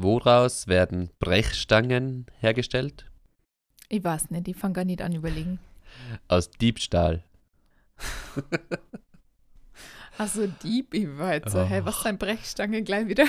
[0.00, 3.06] Woraus werden Brechstangen hergestellt?
[3.88, 5.58] Ich weiß nicht, ich fange gar nicht an überlegen.
[6.28, 7.24] Aus Diebstahl.
[10.16, 11.70] Also Dieb, ich war jetzt so, Oh.
[11.84, 13.24] was sind Brechstangen gleich wieder?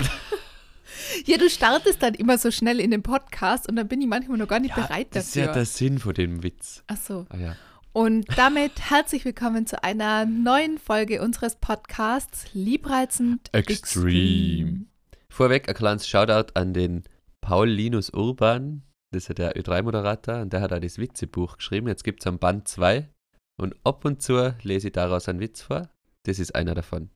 [1.28, 4.40] ja, du startest dann immer so schnell in den Podcast und dann bin ich manchmal
[4.40, 5.48] noch gar nicht bereit das ist dafür.
[5.50, 6.84] ja der Sinn von dem Witz.
[6.88, 7.28] Ach so.
[7.30, 7.56] Ah, ja.
[7.94, 14.86] Und damit herzlich willkommen zu einer neuen Folge unseres Podcasts Liebreizend Extreme.
[15.32, 17.04] Vorweg ein kleines Shoutout an den
[17.42, 18.84] Paul Linus Urban.
[19.12, 21.88] Das ist ja der Ö3-Moderator und der hat auch das Witzebuch geschrieben.
[21.88, 23.08] Jetzt gibt es am Band 2
[23.60, 25.90] und ab und zu lese ich daraus einen Witz vor.
[26.24, 27.10] Das ist einer davon.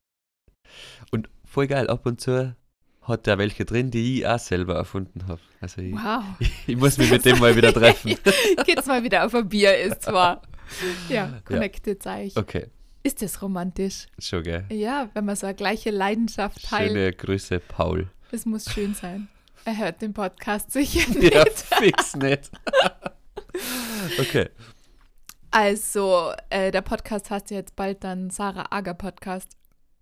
[1.10, 2.56] Und voll geil, ab und zu
[3.02, 5.40] hat er welche drin, die ich auch selber erfunden habe.
[5.60, 6.24] Also ich, Wow.
[6.66, 8.16] ich muss mich mit dem mal wieder treffen.
[8.64, 10.42] Geht's mal wieder auf ein Bier, ist zwar.
[11.10, 12.36] Ja, connected sag ich.
[12.38, 12.68] Okay,
[13.06, 14.06] Ist das romantisch?
[14.18, 14.64] schon gell.
[14.70, 16.90] Ja, wenn man so eine gleiche Leidenschaft teilt.
[16.92, 18.08] Schöne Grüße, Paul.
[18.30, 19.28] Das muss schön sein.
[19.66, 21.34] Er hört den Podcast sicher nicht.
[21.34, 21.44] Ja,
[21.78, 22.50] fix nicht.
[24.18, 24.48] okay.
[25.50, 29.50] Also, äh, der Podcast heißt ja jetzt bald dann Sarah Ager Podcast.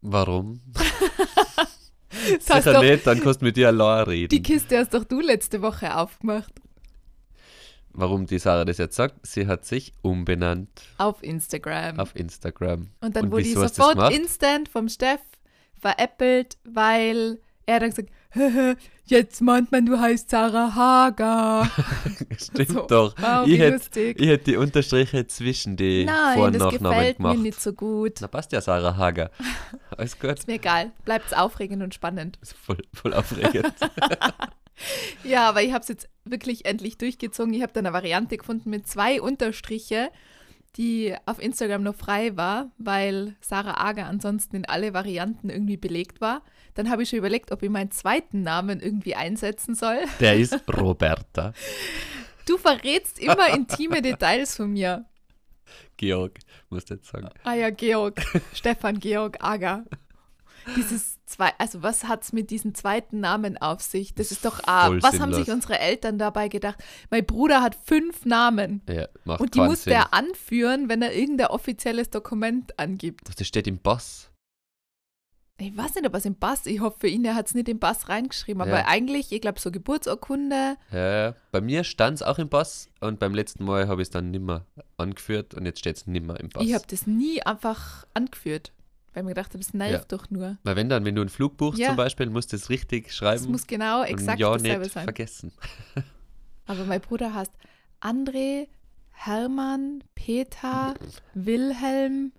[0.01, 0.61] Warum?
[2.39, 4.29] Sicher doch, nicht, dann kannst du mit dir allein reden.
[4.29, 6.53] die Kiste hast doch du letzte Woche aufgemacht.
[7.95, 9.27] Warum die Sarah das jetzt sagt?
[9.27, 11.99] Sie hat sich umbenannt Auf Instagram.
[12.01, 12.89] auf Instagram.
[13.01, 15.21] und dann und wurde ich das sofort instant vom Steff
[15.81, 18.09] veräppelt, weil er dann gesagt
[19.05, 21.71] jetzt meint man, du heißt Sarah Hager.
[22.43, 23.15] Stimmt So, doch.
[23.19, 27.37] Wow, ich hätte ich die Unterstriche zwischen die Vor- Nein, und das Nachnamen gefällt gemacht.
[27.37, 28.15] mir nicht so gut.
[28.23, 29.31] Na passt ja, Sarah Hager.
[29.99, 30.31] Alles gut.
[30.39, 30.93] Ist mir egal.
[31.05, 32.39] Bleibt's aufregend und spannend.
[32.41, 33.75] Ist voll, voll aufregend.
[35.25, 37.55] Ja, aber ich habe es jetzt wirklich endlich durchgezogen.
[37.55, 40.11] Ich habe dann eine Variante gefunden mit zwei Unterstriche,
[40.77, 46.21] die auf Instagram noch frei war, weil Sarah Ager ansonsten in alle Varianten irgendwie belegt
[46.21, 46.43] war.
[46.75, 49.99] Dann habe ich schon überlegt, ob ich meinen zweiten Namen irgendwie einsetzen soll.
[50.21, 51.53] Der ist Roberta.
[52.45, 55.05] Du verrätst immer intime Details von mir.
[55.97, 57.29] Georg, musst du jetzt sagen.
[57.45, 58.21] Ah ja, Georg.
[58.53, 59.85] Stefan Georg Ager.
[60.77, 64.15] Dieses zwei, also was hat's mit diesem zweiten Namen auf sich?
[64.15, 65.65] Das ist doch, ah, Voll was haben sich sinnlos.
[65.65, 66.83] unsere Eltern dabei gedacht?
[67.11, 68.83] Mein Bruder hat fünf Namen.
[68.89, 69.93] Ja, macht Und die muss Sinn.
[69.93, 73.29] der anführen, wenn er irgendein offizielles Dokument angibt.
[73.39, 74.29] Das steht im Bass.
[75.59, 77.55] Ich weiß nicht, ob er es im Pass, ich hoffe für ihn, er hat es
[77.55, 78.87] nicht im Pass reingeschrieben, aber Ja.
[78.89, 81.35] eigentlich, ich glaube, so Geburtsurkunde, Ja, ja.
[81.53, 84.31] bei mir stand es auch im Bass und beim letzten Mal habe ich es dann
[84.33, 84.65] nimmer
[84.97, 86.65] angeführt und jetzt steht es nimmer im Bass.
[86.65, 88.73] ich habe das nie einfach angeführt,
[89.15, 90.57] weil mir gedacht habe, das nervt doch nur.
[90.63, 91.89] Weil wenn dann, wenn du einen Flug buchst Ja.
[91.89, 95.05] zum Beispiel, musst du es richtig Es schreiben muss genau exakt ja dasselbe nicht sein.
[95.05, 95.53] vergessen.
[96.67, 97.53] Aber mein Bruder heißt
[98.01, 98.69] André,
[99.11, 100.95] Hermann, Peter,
[101.35, 102.33] Wilhelm.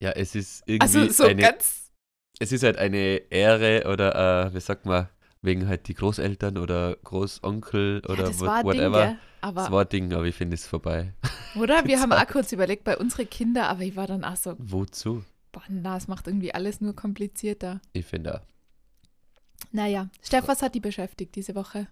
[0.00, 1.90] Ja, es ist irgendwie Also so eine, ganz.
[2.38, 2.98] es ist halt eine
[3.30, 5.08] Ehre oder äh, wie sagt man,
[5.42, 9.06] wegen halt die Großeltern oder Großonkel oder ja, what- ein whatever.
[9.06, 11.14] Ding, aber das war ein Ding, aber ich finde es vorbei.
[11.56, 11.84] Oder?
[11.86, 15.24] Wir haben auch kurz überlegt bei unseren Kindern, aber ich war dann auch so, Wozu?
[15.52, 17.80] Boah, na, es macht irgendwie alles nur komplizierter.
[17.92, 18.46] Ich finde auch.
[19.72, 21.88] Naja, Steff, was hat die beschäftigt diese Woche?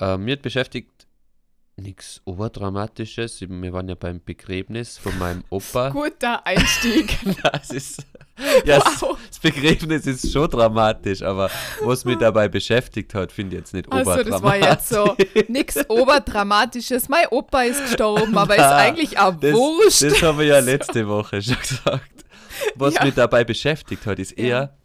[0.00, 1.06] Äh, mir hat beschäftigt
[1.76, 3.40] nichts Oberdramatisches.
[3.40, 5.88] Wir waren ja beim Begräbnis von meinem Opa.
[5.92, 7.18] Guter Einstieg.
[7.42, 8.06] das ist,
[8.64, 9.18] ja, wow.
[9.26, 11.50] das Begräbnis ist schon dramatisch, aber
[11.82, 14.30] was mich dabei beschäftigt hat, finde ich jetzt nicht Also, oberdramatisch.
[14.30, 15.16] das war jetzt so
[15.52, 17.08] nix Oberdramatisches.
[17.08, 20.02] Mein Opa ist gestorben, aber ist Na, eigentlich auch Das, wurscht.
[20.02, 22.24] das haben wir ja letzte Woche schon gesagt.
[22.76, 23.04] Was Ja.
[23.04, 24.44] mich dabei beschäftigt hat, ist Ja.
[24.44, 24.78] eher,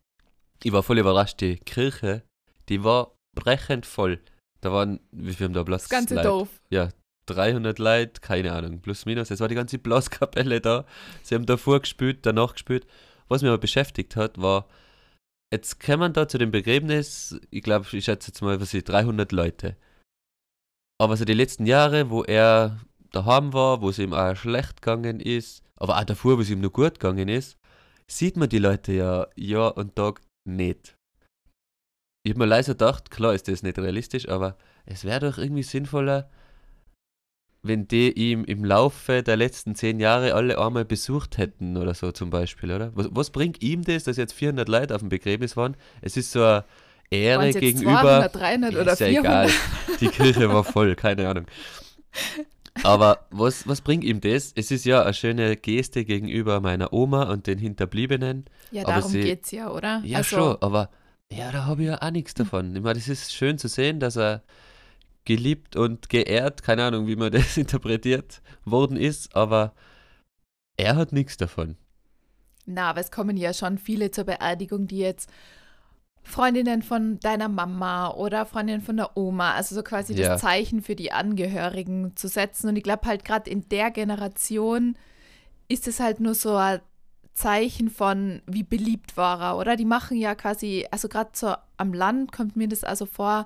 [0.63, 2.23] ich war voll überrascht, die Kirche,
[2.69, 4.19] die war brechend voll.
[4.61, 5.83] Da waren, wie viel haben da Platz?
[5.83, 6.27] Das ganze Leute?
[6.27, 6.49] doof.
[6.69, 6.89] Ja,
[7.27, 9.29] 300 Leute, keine Ahnung, plus minus.
[9.31, 10.85] Es war die ganze Blaskapelle da.
[11.23, 12.87] Sie haben davor gespielt, danach gespielt.
[13.27, 14.67] Was mich aber beschäftigt hat, war,
[15.53, 19.31] jetzt kommen da zu dem Begräbnis, ich glaube, ich schätze jetzt mal, was ich, 300
[19.31, 19.75] Leute.
[20.99, 22.79] Aber so die letzten Jahre, wo er
[23.11, 26.61] daheim war, wo es ihm auch schlecht gegangen ist, aber auch davor, wo es ihm
[26.61, 27.57] nur gut gegangen ist,
[28.09, 30.95] sieht man die Leute ja Jahr und Tag nicht.
[32.23, 35.63] Ich habe mir leise gedacht, klar ist das nicht realistisch, aber es wäre doch irgendwie
[35.63, 36.29] sinnvoller,
[37.63, 42.11] wenn die ihm im Laufe der letzten zehn Jahre alle einmal besucht hätten oder so
[42.11, 42.91] zum Beispiel, oder?
[42.95, 45.75] Was, was bringt ihm das, dass jetzt 400 Leute auf dem Begräbnis waren?
[46.01, 46.65] Es ist so eine
[47.09, 48.29] Ehre Waren's jetzt gegenüber.
[48.31, 49.49] 200, 300 Ja, oder ist ja 400?
[49.49, 49.97] egal.
[49.99, 51.45] Die Kirche war voll, keine Ahnung.
[52.83, 54.51] Aber was, was bringt ihm das?
[54.55, 58.45] Es ist ja eine schöne Geste gegenüber meiner Oma und den Hinterbliebenen.
[58.71, 60.01] Ja, Aber darum sie- geht's ja, oder?
[60.05, 60.89] Ja, also, schon, aber
[61.31, 62.75] ja, da habe ich ja auch nichts davon.
[62.75, 64.43] Ich meine, das ist schön zu sehen, dass er
[65.25, 69.73] geliebt und geehrt, keine Ahnung, wie man das interpretiert worden ist, aber
[70.77, 71.75] er hat nichts davon.
[72.65, 75.29] Na, aber es kommen ja schon viele zur Beerdigung, die jetzt
[76.27, 80.29] Freundinnen von deiner Mama oder Freundinnen von der Oma, also so quasi Ja.
[80.29, 82.67] das Zeichen für die Angehörigen zu setzen.
[82.69, 84.97] Und ich glaube halt gerade in der Generation
[85.69, 86.81] ist es halt nur so ein
[87.33, 89.75] Zeichen von, wie beliebt war er, oder?
[89.75, 93.45] Die machen ja quasi, also gerade so am Land kommt mir das also vor,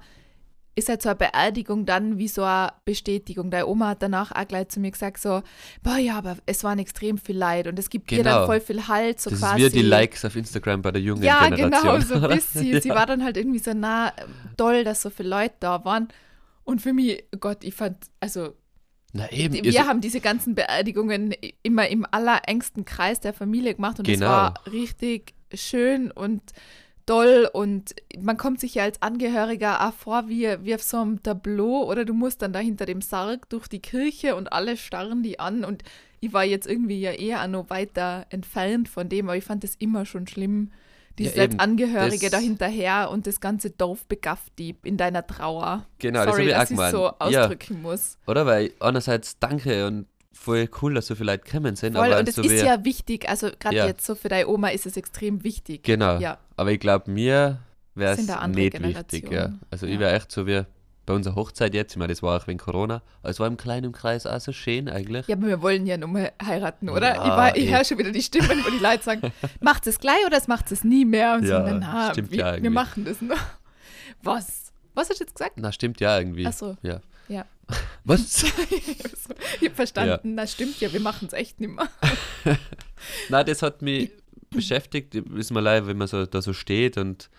[0.75, 3.51] ist halt so eine Beerdigung dann wie so eine Bestätigung.
[3.51, 5.41] Deine Oma hat danach auch gleich zu mir gesagt so,
[5.83, 8.37] boah ja, aber es waren extrem viel Leid und es gibt dir Genau.
[8.39, 9.63] dann voll viel Halt, so das quasi.
[9.63, 11.81] ist wie die Likes auf Instagram bei der jungen Ja, Generation.
[11.83, 12.81] genau, so ein bisschen.
[12.81, 12.95] Sie Ja.
[12.95, 16.07] war dann halt irgendwie so nah, ähm, toll, dass so viele Leute da waren.
[16.63, 18.55] Und für mich, oh Gott, ich fand, also
[19.13, 23.75] Na eben, wir ihr so- haben diese ganzen Beerdigungen immer im allerengsten Kreis der Familie
[23.75, 24.29] gemacht und es Genau.
[24.31, 26.41] war richtig schön und
[27.05, 31.21] toll und man kommt sich ja als Angehöriger auch vor wie, wie auf so einem
[31.23, 35.23] Tableau oder du musst dann da hinter dem Sarg durch die Kirche und alle starren
[35.23, 35.83] die an und
[36.19, 39.63] ich war jetzt irgendwie ja eher auch noch weiter entfernt von dem, aber ich fand
[39.63, 40.71] das immer schon schlimm,
[41.17, 45.85] dieses Ja, eben, Angehörige das- dahinterher und das ganze Dorf begafft die in deiner Trauer.
[45.99, 46.91] Genau, das Sorry, hab ich auch dass ich gemeint.
[46.95, 47.15] so Ja.
[47.43, 48.17] ausdrücken muss.
[48.27, 48.45] Oder?
[48.45, 51.95] Weil einerseits danke und voll cool, dass so viele Leute kommen sind.
[51.95, 53.85] Voll, aber und es so ist ja wichtig, also gerade Ja.
[53.87, 55.83] jetzt so für deine Oma ist es extrem wichtig.
[55.83, 56.17] Genau.
[56.19, 57.57] Ja, Aber ich glaube, mir
[57.95, 59.31] wäre es nicht wichtig.
[59.31, 59.53] Ja.
[59.71, 59.93] Also Ja.
[59.93, 60.61] ich wäre echt so wie
[61.07, 61.93] bei unserer Hochzeit jetzt.
[61.93, 63.01] Ich meine, das war auch wegen Corona.
[63.23, 65.27] Aber es war im kleinen Kreis auch so schön eigentlich.
[65.27, 67.15] ja aber wir wollen ja nur mal heiraten, oder?
[67.15, 67.73] Ja, ich war, ich eh.
[67.75, 70.71] höre schon wieder die Stimmen, wo die Leute sagen, macht es gleich oder es macht
[70.71, 71.33] es nie mehr?
[71.33, 72.71] Und Ja, so, na, stimmt wir, ja wir eigentlich.
[72.73, 73.41] machen das noch.
[74.21, 74.71] Was?
[74.93, 75.53] Was hast du jetzt gesagt?
[75.55, 76.45] Na, stimmt ja irgendwie.
[76.45, 76.77] Ach so.
[76.83, 77.01] Ja.
[77.27, 77.45] Ja.
[78.03, 78.43] Was?
[79.59, 81.87] ich habe verstanden, na stimmt ja, wir machen es echt nicht mehr.
[83.29, 84.11] Na, das hat mich
[84.51, 85.15] beschäftigt.
[85.15, 87.29] Ist mir leid, wenn man so, da so steht und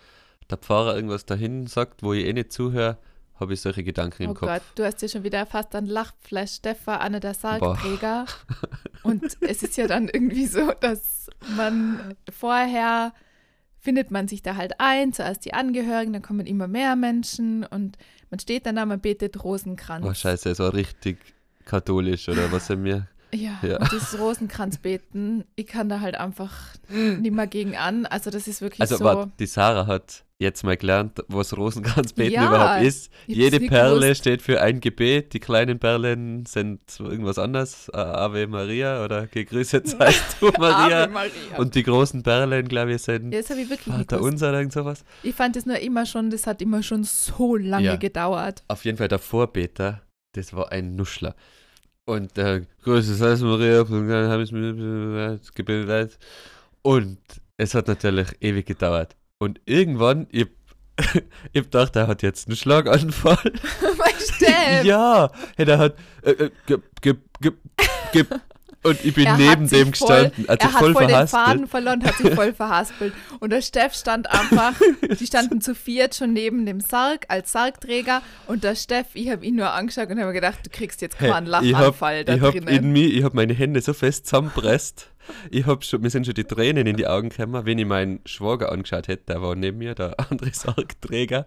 [0.49, 2.97] der Pfarrer irgendwas dahin sagt, wo ich eh nicht zuhöre,
[3.39, 4.49] habe ich solche Gedanken im Oh Kopf.
[4.49, 8.25] Gott, du hast ja schon wieder fast einen Lachflash, Stefan, einer der Sargträger.
[9.03, 13.13] Und es ist ja dann irgendwie so, dass man vorher
[13.79, 17.97] findet man sich da halt ein, zuerst die Angehörigen, dann kommen immer mehr Menschen und
[18.29, 20.05] man steht dann da, man betet Rosenkranz.
[20.05, 21.17] Oh, scheiße, es war richtig
[21.65, 23.07] katholisch oder was sind wir?
[23.33, 23.79] Ja, Ja.
[23.79, 26.51] und dieses Rosenkranzbeten, ich kann da halt einfach
[26.89, 28.05] nicht mehr gegen an.
[28.05, 29.03] Also das ist wirklich Also, so.
[29.03, 33.09] warte, die Sarah hat jetzt mal gelernt, was Rosenkranzbeten Ja, überhaupt ist.
[33.27, 34.19] Jede Perle gewusst.
[34.21, 35.33] steht für ein Gebet.
[35.33, 37.89] Die kleinen Perlen sind irgendwas anderes.
[37.93, 41.07] Ave Maria oder gegrüßet seist du Maria.
[41.07, 41.31] Maria.
[41.57, 44.73] Und die großen Perlen, glaube ich, sind ja, das ich wirklich Vater unser oder irgend
[44.73, 45.05] sowas.
[45.23, 47.95] Ich fand es nur immer schon, das hat immer schon so lange Ja.
[47.95, 48.63] gedauert.
[48.67, 50.01] Auf jeden Fall der Vorbeter,
[50.33, 51.35] das war ein Nuschler.
[52.05, 56.19] Und der Grüße sei Maria, und dann habe ich mir gebildet.
[56.81, 57.19] Und
[57.57, 59.15] es hat natürlich ewig gedauert.
[59.39, 60.47] Und irgendwann, ich,
[61.53, 63.37] ich gedacht, er hat jetzt einen Schlaganfall.
[63.97, 64.83] mein Steff!
[64.83, 67.51] ja, hey, der hat äh, äh, ge, ge, ge,
[68.11, 68.25] ge,
[68.83, 71.27] und ich bin Er neben dem voll- gestanden, also er hat voll, voll den.
[71.27, 73.13] Faden verloren, hat sich voll verhaspelt.
[73.39, 74.73] Und der Steff stand einfach,
[75.19, 78.21] die standen zu viert schon neben dem Sarg als Sargträger.
[78.47, 81.31] Und der Steff, ich habe ihn nur angeschaut und habe gedacht, du kriegst jetzt Hey,
[81.31, 82.67] keinen ich Lachanfall hab, da ich hab drinnen.
[82.67, 85.09] in mir, ich hab meine Hände so fest zusammenpresst.
[85.51, 88.19] Ich hab schon, mir sind schon die Tränen in die Augen gekommen, wenn ich meinen
[88.25, 91.45] Schwager angeschaut hätte, der war neben mir, der andere Sargträger.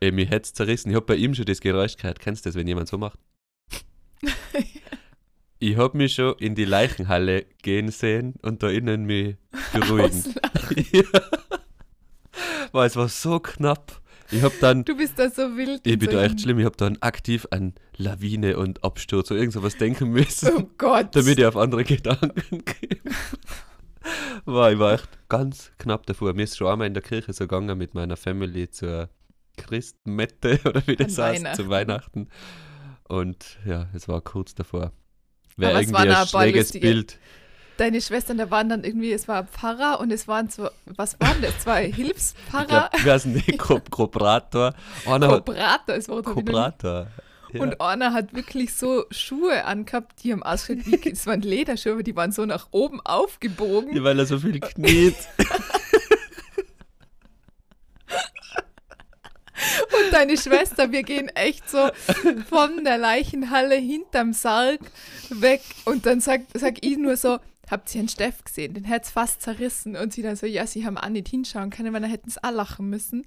[0.00, 0.90] Ey, mir hätte zerrissen.
[0.90, 2.18] Ich hab bei ihm schon das Geräusch gehört.
[2.18, 3.18] Kennst du das, wenn jemand so macht?
[5.58, 9.36] Ich hab mich schon in die Leichenhalle gehen sehen und da innen mich
[9.72, 10.34] beruhigen.
[10.92, 11.02] ja.
[12.72, 14.00] Weil es war so knapp.
[14.32, 15.86] Ich hab dann Du bist da so wild.
[15.86, 16.58] ich in bin da echt schlimm.
[16.58, 21.14] Ich habe dann aktiv an Lawine und Absturz oder irgend sowas denken müssen, Oh Gott.
[21.14, 23.16] damit ich auf andere Gedanken komme.
[24.44, 26.34] war, ich war echt ganz knapp davor.
[26.34, 29.08] Mir ist schon einmal in der Kirche so gegangen mit meiner Family zur
[29.56, 31.62] Christmette oder wie das An heißt, Weihnachten.
[31.62, 32.28] zu Weihnachten.
[33.08, 34.92] Und ja, es war kurz davor.
[35.56, 37.18] Wäre Aber es irgendwie ein schräges Bild.
[37.78, 41.20] Deine Schwestern, da waren dann irgendwie, es war ein Pfarrer und es waren so, was
[41.20, 41.58] waren das?
[41.58, 42.66] Zwei Ich Hilfspfarrer?
[42.66, 44.74] glaube, wer ist denn die Ko Kooperator?
[45.04, 47.06] Einer hat Kooperator, das Wort habe ich noch nie Kooperator.
[47.52, 47.60] Ja.
[47.60, 52.02] Und einer hat wirklich so Schuhe angehabt, die haben ausgeschaut wie, das waren Lederschuhe, aber
[52.02, 53.94] die waren so nach oben aufgebogen.
[53.94, 55.16] Ja, weil er so viel kniet.
[59.92, 61.88] Und deine Schwester, wir gehen echt so
[62.48, 64.80] von der Leichenhalle hinterm Sarg
[65.30, 65.62] weg.
[65.84, 67.38] Und dann sagt sag ich nur so,
[67.70, 68.74] habt ihr einen Steff gesehen?
[68.74, 69.96] Den hätte es fast zerrissen.
[69.96, 72.42] Und sie dann so, ja, sie haben auch nicht hinschauen können, weil dann hätten es
[72.42, 73.24] auch lachen müssen.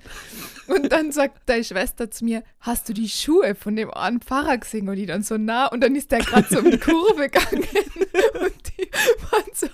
[0.67, 4.57] Und dann sagt deine Schwester zu mir, hast du die Schuhe von dem einen Pfarrer
[4.57, 4.87] gesehen?
[4.89, 5.67] Und die dann so nah.
[5.67, 7.63] Und dann ist der gerade so um die Kurve gegangen.
[8.41, 8.89] Und die
[9.31, 9.67] waren so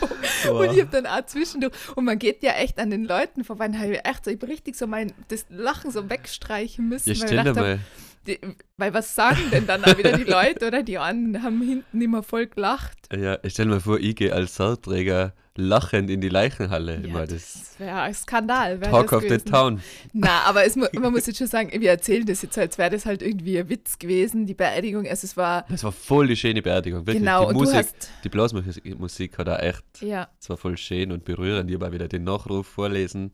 [0.00, 0.58] aufgehoben.
[0.58, 3.66] Und ich habe dann auch zwischendurch, und man geht ja echt an den Leuten vorbei,
[3.66, 7.12] und habe ich echt so, ich richtig so mein, das Lachen so wegstreichen müssen.
[7.12, 7.78] Ja, weil ich stell dir mal.
[8.26, 8.38] die,
[8.76, 10.82] weil was sagen denn dann auch wieder die Leute, oder?
[10.82, 12.98] Die anderen haben hinten immer voll gelacht.
[13.12, 16.94] Ja, ich stell mir vor, ich gehe als Sargträger lachend in die Leichenhalle.
[16.96, 18.80] Ja, immer das das wäre ein Skandal.
[18.80, 19.46] wär Talk of the gewesen.
[19.46, 19.80] Town.
[20.12, 23.06] Na, aber es, man muss jetzt schon sagen, wir erzählen das jetzt, als wäre das
[23.06, 25.06] halt irgendwie ein Witz gewesen, die Beerdigung.
[25.06, 27.00] Also es war, Das war voll die schöne Beerdigung.
[27.06, 27.18] Wirklich.
[27.18, 31.12] genau, die Musik, hast, die Blasmusik Musik hat auch echt, ja, es war voll schön
[31.12, 31.70] und berührend.
[31.70, 33.30] Ich habe wieder den Nachruf vorlesen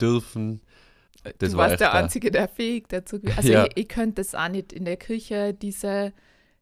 [0.00, 0.60] dürfen.
[1.38, 3.64] Das du war warst der ein- Einzige, der fähig dazu gewesen Also Ja.
[3.66, 6.12] ich, ich könnte das auch nicht in der Kirche, diese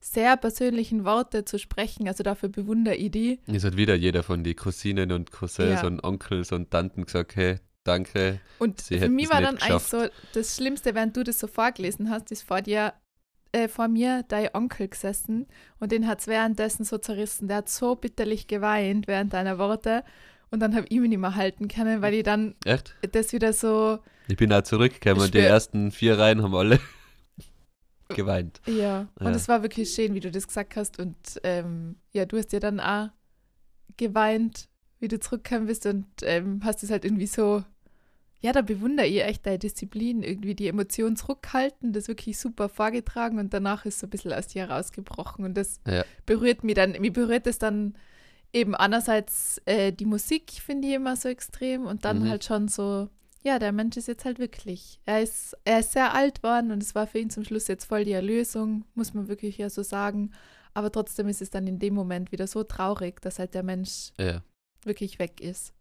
[0.02, 3.38] sehr persönlichen Worte zu sprechen, also dafür bewundere ich die.
[3.47, 5.87] Es hat wieder jeder von den Cousinen und Cousins Ja.
[5.87, 8.40] und Onkels und Tanten gesagt, hey, danke.
[8.59, 12.33] Und für mich war dann eigentlich so, das Schlimmste, während du das so vorgelesen hast,
[12.33, 12.95] ist vor dir,
[13.52, 15.47] äh, vor mir dein Onkel gesessen
[15.80, 17.49] und den hat es währenddessen so zerrissen.
[17.49, 20.02] Der hat so bitterlich geweint während deiner Worte
[20.50, 22.95] und dann habe ich mich nicht mehr halten können, weil ich dann Echt?
[23.12, 26.78] das wieder so, Ich bin auch zurückgekommen und die ersten vier Reihen haben alle
[28.14, 28.60] geweint.
[28.66, 29.08] ja.
[29.18, 29.30] Und Ja.
[29.36, 32.60] es war wirklich schön, wie du das gesagt hast und ähm, ja, du hast ja
[32.60, 33.08] dann auch
[33.96, 37.64] geweint, wie du zurückgekommen bist und ähm, hast es halt irgendwie so,
[38.40, 43.38] ja, da bewundere ich echt deine Disziplin, irgendwie die Emotionen zurückhalten, das wirklich super vorgetragen
[43.38, 46.04] und danach ist so ein bisschen aus dir rausgebrochen und das Ja.
[46.26, 47.94] berührt mich dann, mich berührt es dann
[48.52, 52.28] eben einerseits äh, die Musik, finde ich immer so extrem und dann Mhm.
[52.28, 53.08] halt schon so,
[53.42, 56.82] ja, der Mensch ist jetzt halt wirklich, er ist, er ist sehr alt worden und
[56.82, 59.82] es war für ihn zum Schluss jetzt voll die Erlösung, muss man wirklich ja so
[59.82, 60.32] sagen,
[60.75, 64.12] aber trotzdem ist es dann in dem Moment wieder so traurig, dass halt der Mensch
[64.18, 64.42] Ja.
[64.85, 65.73] wirklich weg ist.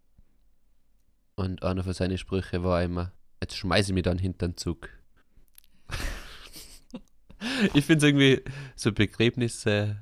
[1.36, 4.90] Und einer von seinen Sprüchen war immer, jetzt schmeiße ich mich dann hinter den Zug.
[7.74, 8.42] ich finde es irgendwie
[8.76, 9.98] so Begräbnisse,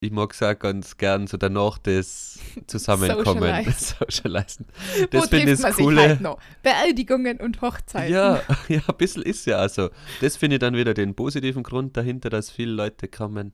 [0.00, 3.94] ich mag es auch ganz gern, so danach das Zusammenkommen, Socialize.
[3.98, 4.66] Socializen.
[5.10, 6.00] Das finde ich das Coole.
[6.02, 6.38] halt noch?
[6.62, 8.12] Beerdigungen und Hochzeiten.
[8.12, 9.90] Ja, ja, ein bisschen ist ja auch so.
[10.20, 13.52] Das finde ich dann wieder den positiven Grund dahinter, dass viele Leute kommen.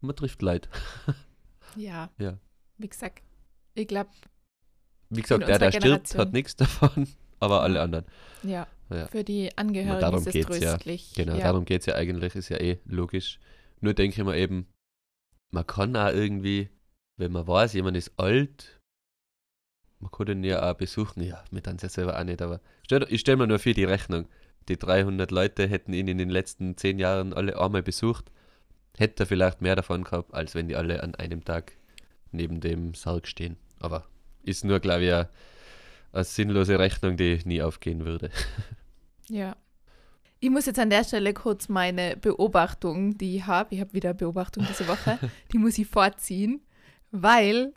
[0.00, 0.68] Man trifft Leute.
[1.76, 2.10] Ja.
[2.18, 2.38] Ja.
[2.78, 3.22] Wie gesagt,
[3.74, 4.10] ich glaube,
[5.10, 6.20] Wie gesagt, der, der unserer stirbt, Generation.
[6.20, 7.08] hat nichts davon,
[7.40, 8.04] aber alle anderen.
[8.42, 9.06] ja, Ja.
[9.08, 10.72] für die Angehörigen darum ist es geht's ja.
[10.72, 11.12] tröstlich.
[11.14, 11.44] Genau, ja.
[11.44, 13.38] darum geht es ja eigentlich, ist ja eh logisch.
[13.80, 14.66] Nur denke ich mir eben,
[15.52, 16.68] man kann auch irgendwie,
[17.16, 18.80] wenn man weiß, jemand ist alt,
[20.00, 21.22] man kann den ja auch besuchen.
[21.22, 22.60] Ja, mit ja selber auch nicht, aber
[23.08, 24.26] ich stelle mir nur für die Rechnung.
[24.68, 28.30] Die 300 Leute hätten ihn in den letzten 10 Jahren alle einmal besucht.
[28.96, 31.72] Hätte er vielleicht mehr davon gehabt, als wenn die alle an einem Tag
[32.32, 33.56] neben dem Sarg stehen.
[33.78, 34.06] Aber
[34.42, 35.28] ist nur, glaube ich, eine,
[36.12, 38.30] eine sinnlose Rechnung, die nie aufgehen würde.
[39.28, 39.56] Ja.
[40.42, 44.08] Ich muss jetzt an der Stelle kurz meine Beobachtung, die ich habe, ich habe wieder
[44.08, 45.16] eine Beobachtung diese Woche,
[45.52, 46.66] die muss ich vorziehen,
[47.12, 47.72] weil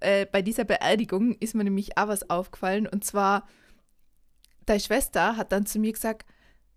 [0.00, 3.48] äh, bei dieser Beerdigung ist mir nämlich auch was aufgefallen und zwar,
[4.64, 6.24] deine Schwester hat dann zu mir gesagt,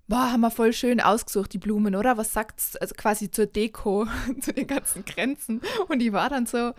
[0.07, 2.17] boah, haben wir voll schön ausgesucht, die Blumen, oder?
[2.17, 4.07] Was sagt's, also quasi zur Deko,
[4.41, 5.61] zu den ganzen Grenzen.
[5.87, 6.73] Und ich war dann so,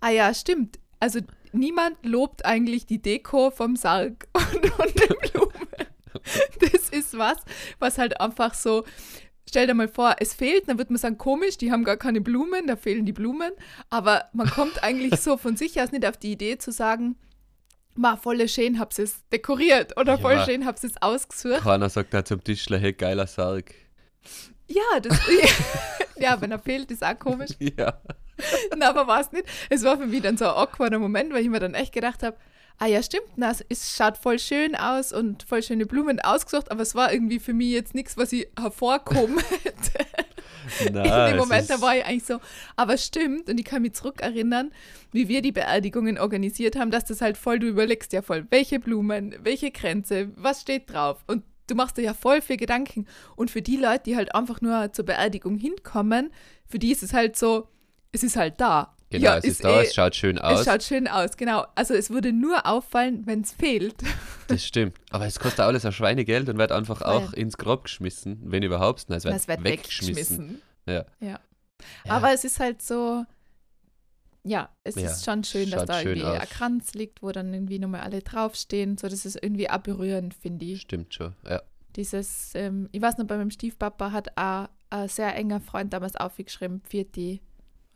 [0.00, 0.78] ah ja, stimmt.
[0.98, 1.20] Also
[1.52, 5.89] niemand lobt eigentlich die Deko vom Sarg und, und den Blumen.
[6.72, 7.38] Das ist was,
[7.78, 8.84] was halt einfach so,
[9.48, 12.20] stell dir mal vor, es fehlt, dann wird man sagen, komisch, die haben gar keine
[12.20, 13.52] Blumen, da fehlen die Blumen.
[13.88, 17.16] Aber man kommt eigentlich so von sich aus nicht auf die Idee zu sagen,
[17.94, 21.62] ma, voll schön hab's es dekoriert oder Ja, voll schön hab's es ausgesucht.
[21.62, 23.74] Keiner sagt da zum Tischler, hey, geiler Sarg.
[24.68, 25.18] Ja, das,
[26.16, 27.50] ja, wenn er fehlt, ist auch komisch.
[27.76, 28.00] Ja.
[28.74, 29.44] Na, aber war es nicht.
[29.68, 32.22] Es war für mich dann so ein awkwarder Moment, weil ich mir dann echt gedacht
[32.22, 32.38] habe,
[32.80, 36.82] ah ja, stimmt, na, es- schaut voll schön aus und voll schöne Blumen ausgesucht, aber
[36.82, 40.06] es war irgendwie für mich jetzt nichts, was ich hervorkommen hätte.
[40.92, 42.38] Na, In dem Moment, da war ich eigentlich so,
[42.76, 44.72] aber stimmt, und ich kann mich zurückerinnern,
[45.12, 48.78] wie wir die Beerdigungen organisiert haben, dass das halt voll, du überlegst ja voll, welche
[48.80, 51.22] Blumen, welche Grenze, was steht drauf?
[51.26, 53.06] Und du machst dir ja voll viel Gedanken.
[53.36, 56.30] Und für die Leute, die halt einfach nur zur Beerdigung hinkommen,
[56.66, 57.68] für die ist es halt so,
[58.12, 58.96] es ist halt da.
[59.10, 60.60] Genau, ja, es ist da, es schaut schön aus.
[60.60, 61.66] es schaut schön aus, genau.
[61.74, 63.96] Also es würde nur auffallen, wenn es fehlt.
[64.46, 64.96] das stimmt.
[65.10, 69.06] Aber es kostet alles ein Schweinegeld und wird einfach auch ins Grab geschmissen, wenn überhaupt.
[69.08, 70.62] Nein, es wird, Das wird weggeschmissen.
[70.86, 71.04] Ja.
[71.18, 71.40] Ja.
[72.08, 73.24] Aber es ist halt so,
[74.44, 76.40] ja, es Ja, ist schon schön, dass da schön irgendwie aus.
[76.40, 78.96] ein Kranz liegt, wo dann irgendwie nochmal alle draufstehen.
[78.96, 80.82] So, das ist irgendwie auch berührend, finde ich.
[80.82, 81.34] Stimmt schon.
[81.48, 81.62] Ja.
[81.96, 86.14] Dieses, ähm, ich weiß noch, bei meinem Stiefpapa hat auch ein sehr enger Freund damals
[86.16, 87.40] aufgeschrieben, Pfirti,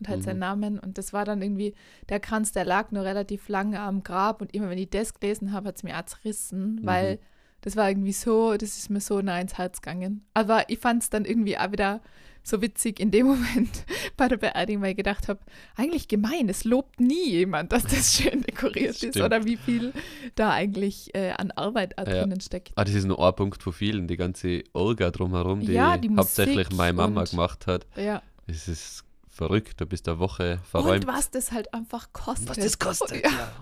[0.05, 0.25] und halt Mhm.
[0.25, 0.79] seinen Namen.
[0.79, 1.75] Und das war dann irgendwie,
[2.09, 4.41] der Kranz, der lag nur relativ lange am Grab.
[4.41, 6.87] Und immer wenn ich das gelesen habe, hat es mir auch zerrissen, Mhm.
[6.87, 7.19] weil
[7.63, 10.25] das war irgendwie so, das ist mir so nah ins Herz gegangen.
[10.35, 12.03] Aber ich fand es dann irgendwie auch wieder
[12.47, 13.27] so witzig in dem
[13.67, 13.87] Moment
[14.19, 15.41] bei der Beerdigung, weil ich gedacht habe,
[15.77, 19.23] eigentlich gemein, es lobt nie jemand, dass das schön dekoriert ist Stimmt.
[19.25, 19.95] oder wie viel
[20.35, 22.05] da eigentlich äh, an Arbeit Ja.
[22.05, 22.73] drinnen steckt.
[22.77, 24.09] Ah, das ist nur ein Punkt von vielen.
[24.09, 27.87] Die ganze Orga drumherum, die, Ja, die hauptsächlich meine Mama und- gemacht hat.
[27.97, 29.81] Ja, Es ist verrückt.
[29.81, 31.07] Du bist eine Woche Und verräumt.
[31.07, 32.49] was das halt einfach kostet.
[32.51, 33.25] Was das kostet.
[33.25, 33.53] Ja, Ja.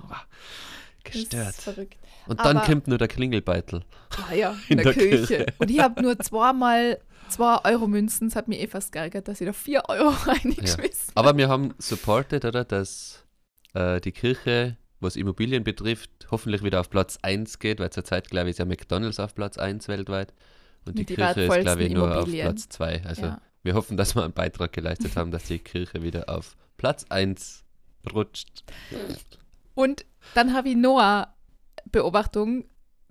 [1.05, 1.49] das Gestört.
[1.51, 1.97] ist verrückt.
[2.27, 3.83] Und dann Aber- kommt nur der Klingelbeitel.
[4.29, 5.27] Ah ja, In in, der, der Kirche.
[5.27, 5.47] Kirche.
[5.59, 8.29] Und ich habe nur zweimal zwei Euro Münzen.
[8.29, 11.75] Es hat mir eh fast geärgert, dass ich da vier Euro reingeschmissen Aber wir haben
[11.79, 13.25] supported, oder, dass
[13.75, 18.49] äh, die Kirche, was Immobilien betrifft, hoffentlich wieder auf Platz 1 geht, weil zurzeit, glaube
[18.49, 20.33] ich, ist ja McDonalds auf Platz 1 weltweit.
[20.85, 22.31] Und die Mit die Kirche ist, glaube ich, nur auf.
[22.31, 23.03] Platz 2.
[23.07, 23.41] Also ja.
[23.63, 27.65] Wir hoffen, dass wir einen Beitrag geleistet haben, dass die Kirche wieder auf Platz 1
[28.13, 28.65] rutscht.
[29.75, 30.05] Und
[30.35, 31.29] dann habe ich eine
[31.91, 32.65] Beobachtung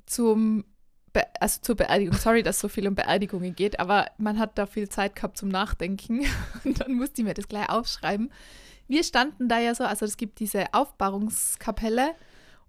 [0.06, 0.66] zum
[1.14, 2.14] Be also zur Beerdigung.
[2.16, 5.50] Sorry, dass so viel um Beerdigungen geht, aber man hat da viel Zeit gehabt zum
[5.50, 6.26] Nachdenken.
[6.64, 8.32] Und dann musste ich mir das gleich aufschreiben.
[8.88, 12.16] Wir standen da ja so, also es gibt diese Aufbahrungskapelle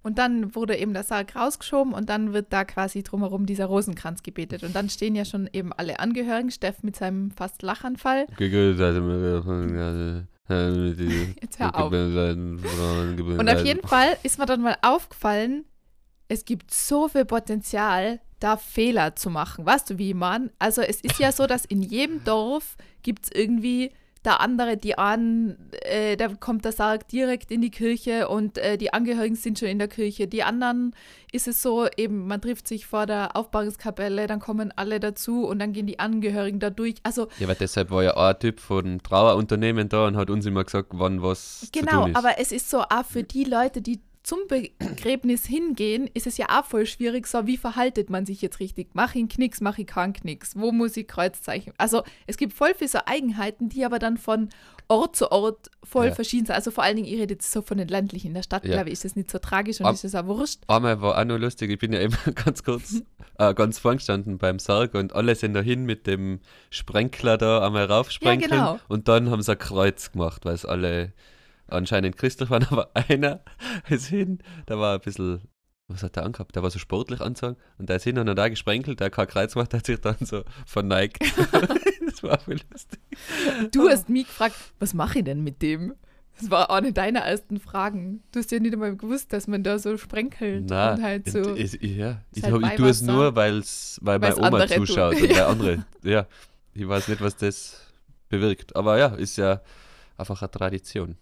[0.02, 4.22] und dann wurde eben der Sarg rausgeschoben und dann wird da quasi drumherum dieser Rosenkranz
[4.22, 4.64] gebetet.
[4.64, 8.26] Und dann stehen ja schon eben alle Angehörigen, Steff mit seinem fast Lachanfall.
[11.40, 11.92] Jetzt hör auf.
[11.92, 15.64] Und auf jeden Fall ist mir dann mal aufgefallen,
[16.28, 19.64] es gibt so viel Potenzial, da Fehler zu machen.
[19.64, 20.50] Weißt du, wie meine?
[20.58, 23.92] Also es ist ja so, dass in jedem Dorf gibt es irgendwie
[24.24, 28.78] der andere, die an, äh, da kommt der Sarg direkt in die Kirche und äh,
[28.78, 30.28] die Angehörigen sind schon in der Kirche.
[30.28, 30.94] Die anderen
[31.32, 35.58] ist es so, eben, man trifft sich vor der Aufbahrungskapelle, dann kommen alle dazu und
[35.58, 36.94] dann gehen die Angehörigen da durch.
[37.02, 40.62] Also Ja, weil deshalb war ja ein Typ von Trauerunternehmen da und hat uns immer
[40.64, 42.16] gesagt, wann was zu Genau, tun ist.
[42.16, 46.46] aber es ist so, auch für die Leute, die zum Begräbnis hingehen, ist es ja
[46.50, 48.90] auch voll schwierig, so wie verhaltet man sich jetzt richtig?
[48.92, 50.56] Mach ich einen Knicks, mach ich keinen Knicks?
[50.56, 51.72] Wo muss ich Kreuzzeichen?
[51.78, 54.48] Also es gibt voll viele so Eigenheiten, die aber dann von
[54.88, 56.14] Ort zu Ort voll Ja.
[56.14, 56.54] verschieden sind.
[56.54, 58.28] Also vor allen Dingen, ich rede jetzt so von den ländlichen.
[58.28, 58.72] In der Stadt, Ja.
[58.74, 60.60] glaube ich, ist das nicht so tragisch und Ab- ist es auch wurscht.
[60.68, 63.02] Einmal war auch noch lustig, ich bin ja eben ganz kurz,
[63.38, 67.86] äh, ganz vorn gestanden beim Sarg und alle sind dahin mit dem Sprenkler da einmal
[67.86, 68.80] raufsprenkeln Ja, genau.
[68.88, 71.12] und dann haben sie ein Kreuz gemacht, weil es alle
[71.72, 73.40] anscheinend christlich waren, aber einer
[73.88, 74.38] ist hin,
[74.68, 75.40] der war ein bisschen,
[75.88, 76.54] was hat der angehabt?
[76.56, 79.12] Der war so sportlich anzogen und der ist hin und hat da gesprenkelt, der hat
[79.12, 81.18] kein Kreuz gemacht, der hat sich dann so verneigt.
[82.06, 83.00] das war voll lustig.
[83.72, 85.94] Du hast mich gefragt, was mache ich denn mit dem?
[86.40, 88.22] Das war eine deiner ersten Fragen.
[88.32, 91.54] Du hast ja nicht einmal gewusst, dass man da so sprenkelt Nein, und halt so.
[91.54, 94.86] ich, ja, ich, halt ich tue es nur, weil's, weil meine Weil's Oma andere tun.
[94.86, 96.26] zuschaut und der andere, ja,
[96.74, 97.86] ich weiß nicht, was das
[98.28, 98.74] bewirkt.
[98.74, 99.60] Aber ja, ist ja
[100.16, 101.16] einfach eine Tradition.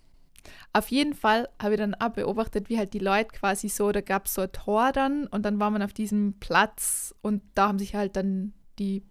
[0.72, 4.00] Auf jeden Fall habe ich dann auch beobachtet, wie halt die Leute quasi so, da
[4.00, 7.68] gab es so ein Tor dann und dann war man auf diesem Platz und da
[7.68, 9.02] haben sich halt dann die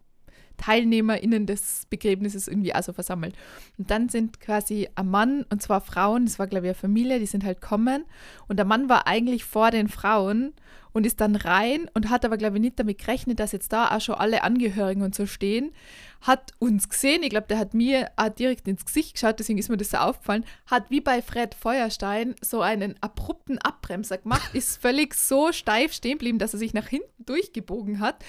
[0.59, 3.35] TeilnehmerInnen des Begräbnisses irgendwie also versammelt.
[3.77, 7.19] Und dann sind quasi ein Mann und zwar Frauen, das war glaube ich eine Familie,
[7.19, 8.05] die sind halt kommen
[8.47, 10.53] und der Mann war eigentlich vor den Frauen
[10.91, 13.95] und ist dann rein und hat aber glaube ich nicht damit gerechnet, dass jetzt da
[13.95, 15.71] auch schon alle Angehörigen und so stehen.
[16.21, 19.69] Hat uns gesehen, ich glaube, der hat mir auch direkt ins Gesicht geschaut, deswegen ist
[19.69, 24.81] mir das so aufgefallen, hat wie bei Fred Feuerstein so einen abrupten Abbremser gemacht, ist
[24.81, 28.23] völlig so steif stehen geblieben, dass er sich nach hinten durchgebogen hat.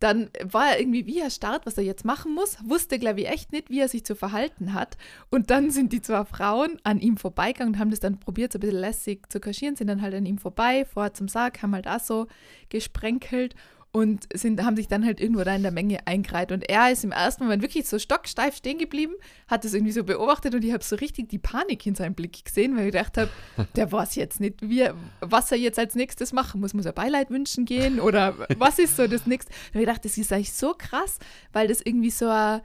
[0.00, 3.52] Dann war er irgendwie wie erstarrt, was er jetzt machen muss, wusste, glaube ich, echt
[3.52, 4.96] nicht, wie er sich zu verhalten hat.
[5.30, 8.58] Und dann sind die zwei Frauen an ihm vorbeigegangen und haben das dann probiert, so
[8.58, 11.74] ein bisschen lässig zu kaschieren, sind dann halt an ihm vorbei, vorher zum Sarg, haben
[11.74, 12.26] halt auch so
[12.68, 13.54] gesprenkelt
[13.96, 16.52] und sind, haben sich dann halt irgendwo da in der Menge eingereiht.
[16.52, 19.14] Und er ist im ersten Moment wirklich so stocksteif stehen geblieben,
[19.48, 22.44] hat das irgendwie so beobachtet und ich habe so richtig die Panik in seinem Blick
[22.44, 23.30] gesehen, weil ich gedacht habe,
[23.74, 24.86] der weiß jetzt nicht, wie,
[25.20, 26.74] was er jetzt als nächstes machen muss.
[26.74, 29.50] Muss er Beileid wünschen gehen oder was ist so das nächste?
[29.72, 31.18] Und ich gedacht, das ist eigentlich so krass,
[31.54, 32.60] weil das irgendwie so ein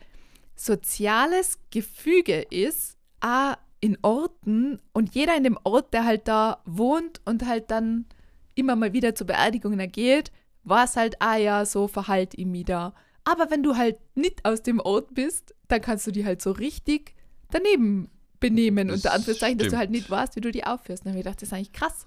[0.57, 7.21] soziales Gefüge ist, auch in Orten und jeder in dem Ort, der halt da wohnt
[7.23, 8.05] und halt dann
[8.53, 10.33] immer mal wieder zu Beerdigungen geht,
[10.63, 12.93] war es halt, ah ja, so verhalt ich mich da.
[13.23, 16.51] Aber wenn du halt nicht aus dem Ort bist, dann kannst du die halt so
[16.51, 17.13] richtig
[17.51, 19.79] daneben benehmen, Das unter Anführungszeichen, dass du stimmt.
[19.79, 21.05] halt nicht weißt, wie du die aufführst.
[21.05, 22.05] Dann habe ich gedacht, das ist eigentlich krass.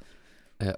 [0.61, 0.77] Ja.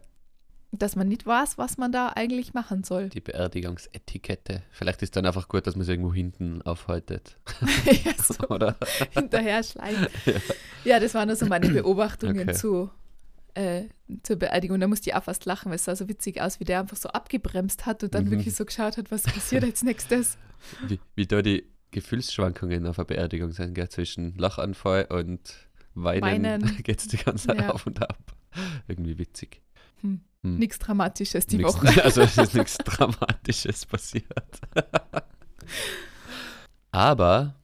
[0.73, 3.09] Dass man nicht weiß, was man da eigentlich machen soll.
[3.09, 4.63] Die Beerdigungsetikette.
[4.71, 7.39] Vielleicht ist dann einfach gut, dass man es irgendwo hinten aufhaltet.
[8.05, 8.77] ja, so Oder?
[9.11, 10.09] hinterher schleichen.
[10.85, 11.01] Ja.
[11.01, 12.53] das waren nur so meine Beobachtungen Okay.
[12.59, 12.91] zu,
[13.57, 13.89] äh,
[14.23, 14.79] zur Beerdigung.
[14.81, 16.97] Da musste ich auch fast lachen, weil es sah so witzig aus, wie der einfach
[16.97, 18.31] so abgebremst hat und dann Mhm.
[18.33, 20.39] wirklich so geschaut hat, was passiert als nächstes.
[20.87, 23.89] Wie, wie da die Gefühlsschwankungen auf einer Beerdigung sind, gell?
[23.89, 25.55] zwischen Lachanfall und
[25.95, 26.77] Weinen, Weinen.
[26.83, 27.71] geht es die ganze Zeit Ja.
[27.71, 28.19] auf und ab.
[28.89, 29.63] Irgendwie witzig.
[30.03, 30.21] Hm.
[30.43, 30.57] Hm.
[30.59, 31.87] Nichts Dramatisches die Nix- Woche.
[32.05, 34.61] Also es ist nichts Dramatisches passiert.
[36.93, 37.55] Aber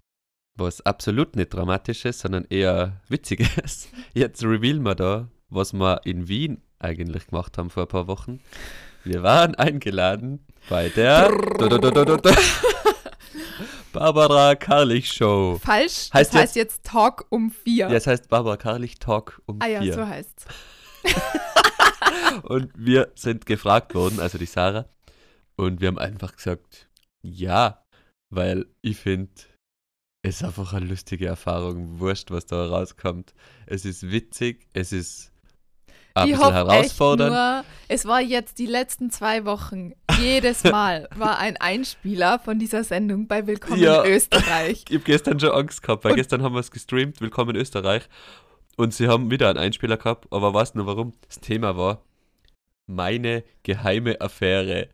[0.57, 6.28] was absolut nicht dramatisch ist, sondern eher witziges, jetzt revealen wir da, was wir in
[6.28, 8.40] Wien eigentlich gemacht haben vor ein paar Wochen.
[9.04, 11.30] Wir waren eingeladen bei der
[13.92, 15.58] Barbara Karlich Show.
[15.62, 17.88] Falsch, das Heißt heißt jetzt Talk um vier.
[17.88, 19.94] Ja, es heißt Barbara Karlich Talk um ah ja, vier.
[19.94, 20.46] so heißt's.
[22.44, 24.86] Und wir sind gefragt worden, also die Sarah.
[25.56, 26.88] Und wir haben einfach gesagt,
[27.22, 27.84] ja,
[28.30, 29.32] weil ich finde,
[30.22, 31.98] es ist einfach eine lustige Erfahrung.
[31.98, 33.34] Wurscht, was da rauskommt.
[33.66, 35.31] Es ist witzig, es ist
[36.14, 36.68] ein ich bisschen.
[36.70, 39.92] Echt nur, es war jetzt die letzten zwei Wochen.
[40.20, 44.03] Jedes Mal war ein Einspieler von dieser Sendung bei Willkommen Ja.
[44.03, 44.85] in Österreich.
[44.88, 47.61] Ich habe gestern schon Angst gehabt, weil Und- gestern haben wir es gestreamt, Willkommen in
[47.62, 48.09] Österreich.
[48.77, 51.12] Und sie haben wieder einen Einspieler gehabt, aber weißt du warum?
[51.29, 52.03] Das Thema war
[52.87, 54.88] meine geheime Affäre.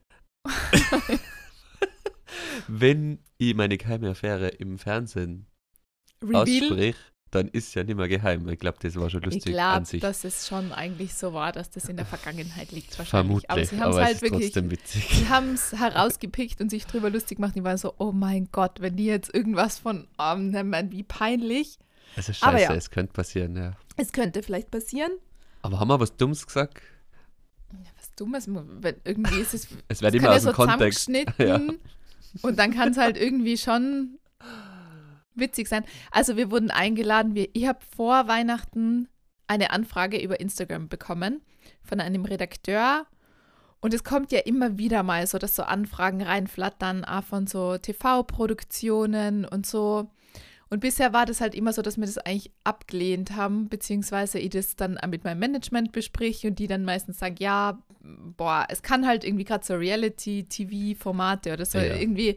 [2.68, 5.46] Wenn ich meine geheime Affäre im Fernsehen
[6.22, 6.42] Reveal.
[6.42, 6.96] aussprich,
[7.30, 8.48] dann ist ja nicht mehr geheim.
[8.48, 10.00] Ich glaube, das war schon Ich lustig glaube, an sich.
[10.00, 13.44] dass es schon eigentlich so war, dass das in der Vergangenheit liegt wahrscheinlich.
[13.44, 17.36] Vermutlich, aber sie haben es halt wirklich, sie haben es herausgepickt und sich drüber lustig
[17.36, 17.54] gemacht.
[17.54, 21.78] Die waren so, oh mein Gott, wenn die jetzt irgendwas von Arm nehmen, wie peinlich.
[22.16, 22.74] Also scheiße, Aber ja.
[22.74, 23.72] es könnte passieren, ja.
[23.96, 25.12] Es könnte vielleicht passieren.
[25.62, 26.80] Aber haben wir was Dummes gesagt?
[27.72, 31.04] Ja, was Dummes, wenn irgendwie ist es Es wird immer aus ja dem so Kontext.
[31.04, 31.78] zusammengeschnitten
[32.42, 34.18] und dann kann es halt irgendwie schon
[35.38, 35.84] witzig sein.
[36.10, 39.08] Also wir wurden eingeladen, wir, ich habe vor Weihnachten
[39.46, 41.40] eine Anfrage über Instagram bekommen
[41.82, 43.06] von einem Redakteur
[43.80, 47.78] und es kommt ja immer wieder mal so, dass so Anfragen reinflattern, auch von so
[47.78, 50.10] TV-Produktionen und so.
[50.70, 54.50] Und bisher war das halt immer so, dass wir das eigentlich abgelehnt haben, beziehungsweise ich
[54.50, 57.78] das dann mit meinem Management besprich und die dann meistens sagen, ja,
[58.36, 61.96] boah, es kann halt irgendwie gerade so Reality-TV-Formate oder so, Ja.
[61.96, 62.36] irgendwie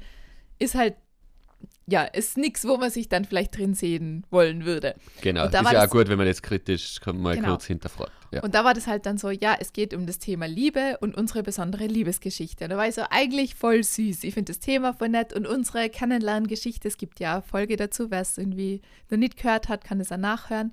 [0.59, 0.95] ist halt,
[1.88, 4.96] ja, ist nichts, wo man sich dann vielleicht drin sehen wollen würde.
[5.22, 7.50] Genau, da ist war ja auch gut, wenn man jetzt kritisch kommt, mal Genau.
[7.50, 8.12] kurz hinterfragt.
[8.32, 8.41] Ja.
[8.44, 11.17] Und da war das halt dann so, ja, es geht um das Thema Liebe und
[11.17, 12.63] unsere besondere Liebesgeschichte.
[12.63, 14.24] Und da war ich so, eigentlich voll süß.
[14.24, 18.10] Ich finde das Thema voll nett und unsere Kennenlerngeschichte, es gibt ja eine Folge dazu,
[18.10, 20.72] wer es irgendwie noch nicht gehört hat, kann es auch nachhören.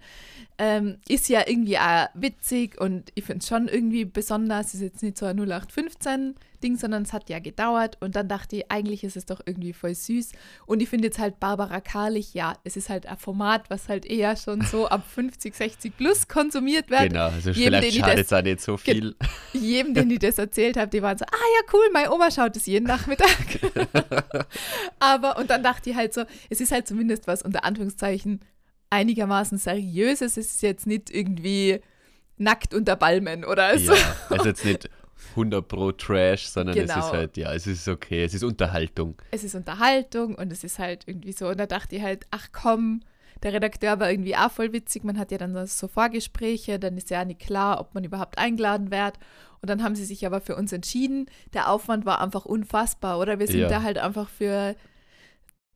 [0.58, 4.74] Ähm, ist ja irgendwie auch witzig und ich finde es schon irgendwie besonders.
[4.74, 5.40] Ist jetzt nicht so ein
[6.58, 7.96] 0815-Ding, sondern es hat ja gedauert.
[8.00, 10.32] Und dann dachte ich, eigentlich ist es doch irgendwie voll süß.
[10.66, 14.06] Und ich finde jetzt halt Barbara Karlich, ja, es ist halt ein Format, was halt
[14.06, 18.26] eher schon so ab 50, 60 plus konsumiert wird Genau, also jedem, vielleicht ich schadet
[18.26, 19.16] es auch nicht so viel.
[19.52, 22.56] jedem, den ich das erzählt habe, die waren so, ah ja, cool, meine Oma schaut
[22.56, 23.28] es jeden Nachmittag.
[24.98, 28.40] Aber, und dann dachte ich halt so, es ist halt zumindest was unter Anführungszeichen
[28.90, 30.36] einigermaßen seriöses.
[30.36, 31.80] Es ist jetzt nicht irgendwie
[32.38, 33.92] nackt unter Balmen oder so.
[33.92, 34.88] Ja, also jetzt nicht
[35.36, 37.06] 100 pro Trash, sondern es Genau.
[37.06, 39.14] ist halt, ja, es ist okay, es ist Unterhaltung.
[39.30, 41.48] Es ist Unterhaltung und es ist halt irgendwie so.
[41.48, 43.00] Und da dachte ich halt, ach komm,
[43.42, 45.04] der Redakteur war irgendwie auch voll witzig.
[45.04, 48.90] Man hat ja dann so Vorgespräche, dann ist ja nicht klar, ob man überhaupt eingeladen
[48.90, 49.14] wird.
[49.60, 51.26] Und dann haben sie sich aber für uns entschieden.
[51.54, 53.38] Der Aufwand war einfach unfassbar, oder?
[53.38, 53.68] Wir sind Ja.
[53.68, 54.74] da halt einfach für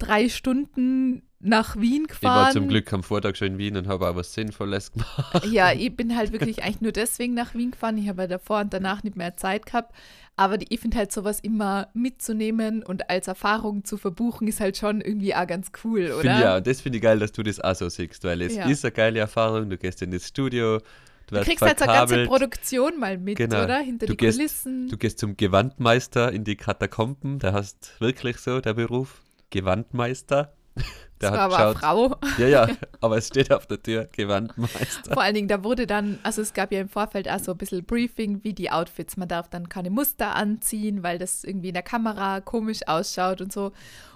[0.02, 2.44] drei Stunden nach Wien Ich gefahren.
[2.46, 5.44] war zum Glück am Vortag schon in Wien und habe auch was Sinnvolles gemacht.
[5.50, 7.98] Ja, ich bin halt wirklich eigentlich nur deswegen nach Wien gefahren.
[7.98, 9.92] Ich habe ja davor und danach nicht mehr Zeit gehabt.
[10.36, 15.00] Aber ich finde halt sowas immer mitzunehmen und als Erfahrung zu verbuchen, ist halt schon
[15.00, 16.20] irgendwie auch ganz cool, oder?
[16.20, 18.54] Find, ja, und das finde ich geil, dass du das auch so siehst, weil es
[18.54, 18.66] Ja.
[18.68, 19.68] ist eine geile Erfahrung.
[19.68, 20.78] Du gehst in das Studio,
[21.26, 23.64] du Du kriegst halt so eine ganze verkabelt, Produktion mal mit, Genau.
[23.64, 23.78] oder?
[23.80, 24.88] Hinter Du die gehst- Kulissen.
[24.88, 29.20] du gehst zum Gewandmeister in die Katakomben, der heißt wirklich so, der Beruf.
[29.52, 30.52] Gewandmeister.
[31.20, 31.78] Der das war hat aber eine geschaut.
[31.78, 32.28] Frau.
[32.38, 32.68] Ja, ja,
[33.00, 35.12] aber es steht auf der Tür, Gewandmeister.
[35.12, 37.58] Vor allen Dingen, da wurde dann, also es gab ja im Vorfeld auch so ein
[37.58, 39.16] bisschen Briefing, wie die Outfits.
[39.16, 43.52] Man darf dann keine Muster anziehen, weil das irgendwie in der Kamera komisch ausschaut und
[43.52, 43.70] so.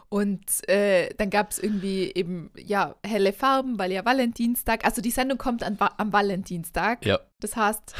[0.08, 5.10] Und äh, dann gab es irgendwie eben, ja, helle Farben, weil ja Valentinstag, also die
[5.10, 7.04] Sendung kommt an, am Valentinstag.
[7.04, 7.94] Ja, Das heißt,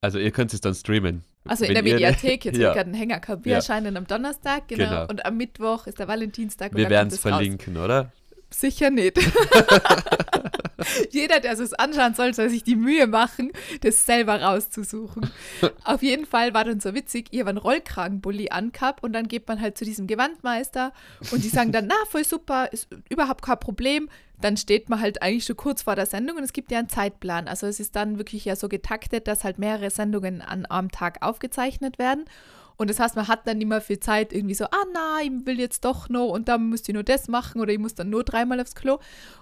[0.00, 1.24] also ihr könnt es dann streamen.
[1.48, 2.60] Also in der Mediathek, jetzt ja.
[2.68, 3.44] wird gerade ein Hänger gehabt.
[3.44, 3.56] Wir Ja.
[3.58, 5.06] erscheinen am Donnerstag, genau, Genau.
[5.08, 6.74] Und am Mittwoch ist der Valentinstag.
[6.74, 7.32] Wir werden es raus.
[7.32, 8.12] verlinken, oder?
[8.50, 9.18] Sicher nicht.
[11.10, 15.28] Jeder, der es anschauen soll, soll sich die Mühe machen, das selber rauszusuchen.
[15.84, 19.48] Auf jeden Fall war dann so witzig, ihr war ein Rollkragenbully angehabt und dann geht
[19.48, 20.92] man halt zu diesem Gewandmeister
[21.32, 24.08] und die sagen dann, na, voll super, ist überhaupt kein Problem.
[24.40, 26.88] Dann steht man halt eigentlich schon kurz vor der Sendung und es gibt ja einen
[26.88, 27.48] Zeitplan.
[27.48, 31.18] Also es ist dann wirklich ja so getaktet, dass halt mehrere Sendungen an einem Tag
[31.22, 32.24] aufgezeichnet werden.
[32.76, 35.58] Und das heißt, man hat dann immer viel Zeit, irgendwie so, ah na, ich will
[35.58, 38.22] jetzt doch noch und dann müsst ihr nur das machen oder ich muss dann nur
[38.22, 38.98] dreimal aufs Klo.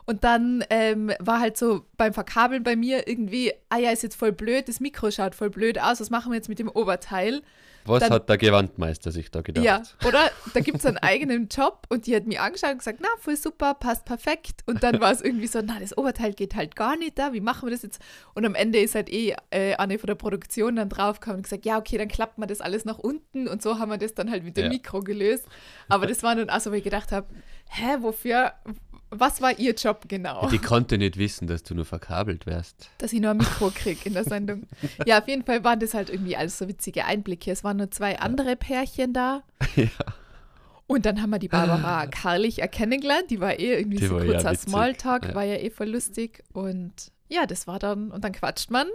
[0.07, 4.17] Und dann ähm, war halt so beim Verkabeln bei mir irgendwie, ah ja, ist jetzt
[4.17, 7.43] voll blöd, das Mikro schaut voll blöd aus, was machen wir jetzt mit dem Oberteil?
[7.87, 9.65] Was Dann- hat der Gewandmeister sich da gedacht?
[9.65, 10.31] Ja, oder?
[10.55, 13.37] Da gibt es einen eigenen Job und die hat mir angeschaut und gesagt, na, voll
[13.37, 14.63] super, passt perfekt.
[14.67, 17.41] Und dann war es irgendwie so, na, das Oberteil geht halt gar nicht da, wie
[17.41, 18.01] machen wir das jetzt?
[18.35, 21.67] Und am Ende ist halt eh äh, Anne von der Produktion dann draufgekommen und gesagt,
[21.67, 24.31] ja, okay, dann klappt man das alles nach unten und so haben wir das dann
[24.31, 24.71] halt mit dem Ja.
[24.71, 25.47] Mikro gelöst.
[25.89, 27.27] Aber das war dann auch so, wo ich gedacht habe,
[27.69, 28.53] hä, wofür,
[29.21, 30.49] was war ihr Job genau?
[30.49, 32.91] Die konnte nicht wissen, dass du nur verkabelt wärst.
[32.99, 34.67] dass ich nur ein Mikro kriege in der Sendung.
[35.07, 37.51] Ja, auf jeden Fall waren das halt irgendwie alles so witzige Einblicke.
[37.51, 39.43] Es waren nur zwei andere Pärchen da.
[39.77, 39.89] Ja.
[40.87, 43.31] Und dann haben wir die Barbara Karlich ja kennengelernt.
[43.31, 45.35] Die war eh irgendwie Die so ja kurzer witzig, Smalltalk, ja.
[45.35, 46.43] war ja eh voll lustig.
[46.53, 46.93] Und
[47.29, 48.87] ja, das war dann, und dann quatscht man.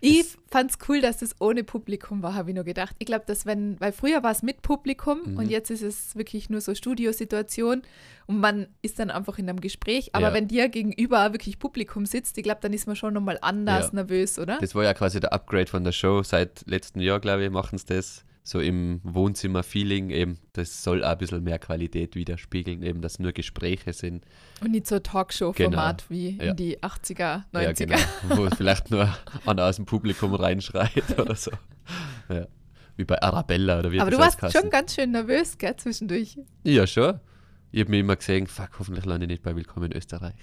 [0.00, 2.94] Ich fand's cool, dass das ohne Publikum war, habe ich nur gedacht.
[2.98, 5.36] Ich glaube, dass wenn, weil früher war es mit Publikum Mhm.
[5.38, 7.82] und jetzt ist es wirklich nur so Studiosituation
[8.26, 10.10] und man ist dann einfach in einem Gespräch.
[10.14, 10.34] Aber Ja.
[10.34, 13.94] wenn dir gegenüber wirklich Publikum sitzt, ich glaube, dann ist man schon nochmal anders Ja.
[13.94, 14.58] nervös, oder?
[14.60, 16.22] Das war ja quasi der Upgrade von der Show.
[16.22, 18.24] Seit letztem Jahr, glaube ich, machen sie das.
[18.48, 20.38] So im Wohnzimmer-Feeling eben.
[20.52, 24.24] Das soll auch ein bisschen mehr Qualität widerspiegeln, eben, dass nur Gespräche sind.
[24.62, 26.10] Und nicht so Talkshow-Format Genau.
[26.20, 26.50] wie Ja.
[26.52, 27.60] in die 80er, 90er.
[27.62, 28.36] Ja, genau.
[28.36, 29.12] Wo vielleicht nur
[29.46, 31.50] einer aus dem Publikum reinschreit oder so.
[32.28, 32.46] Ja.
[32.94, 35.74] Wie bei Arabella oder wie Aber das du warst heißt, schon ganz schön nervös, gell,
[35.76, 36.38] zwischendurch.
[36.62, 37.18] Ja, schon.
[37.72, 40.34] Ich habe mir immer gesehen, fuck, hoffentlich lande ich nicht bei Willkommen in Österreich.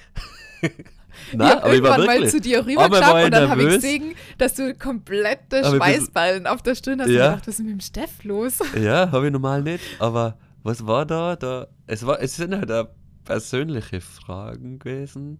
[1.34, 2.32] ich aber ich war irgendwann mal wirklich.
[2.32, 6.62] zu dir Aber ich und dann habe ich gesehen, dass du komplette Aber Schweißballen auf
[6.62, 7.10] der Stirn hast.
[7.10, 7.26] Ja.
[7.26, 8.60] Und gedacht, was ist mit dem Steff los?
[8.80, 9.84] Ja, habe ich normal nicht.
[9.99, 11.36] Aber was war da?
[11.36, 12.88] da es, war, es sind halt auch
[13.23, 15.39] persönliche Fragen gewesen.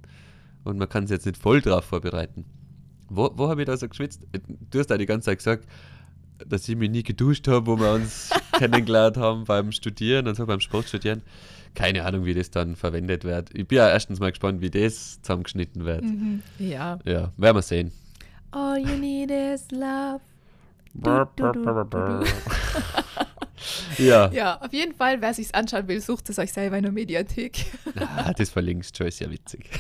[0.63, 2.45] Und man kann sich jetzt nicht voll drauf vorbereiten.
[3.09, 4.21] Wo, wo habe ich da so geschwitzt?
[4.69, 5.67] Du hast da die ganze Zeit gesagt,
[6.47, 10.45] dass ich mich nie geduscht habe, wo wir uns kennengelernt haben beim Studieren und so
[10.45, 11.21] beim Sportstudieren.
[11.75, 13.49] Keine Ahnung, wie das dann verwendet wird.
[13.53, 16.03] Ich bin ja erstens mal gespannt, wie das zusammengeschnitten wird.
[16.03, 16.43] Mhm.
[16.59, 16.99] Ja.
[17.03, 17.91] Ja, werden wir sehen.
[18.51, 20.21] All you need is love.
[20.93, 22.25] Du, du, du, du, du.
[23.97, 26.91] Ja, Ja, auf jeden Fall, wer sich's anschauen will, sucht es euch selber in der
[26.91, 27.65] Mediathek.
[27.95, 29.71] ah, das verlinkst du, ist ja witzig.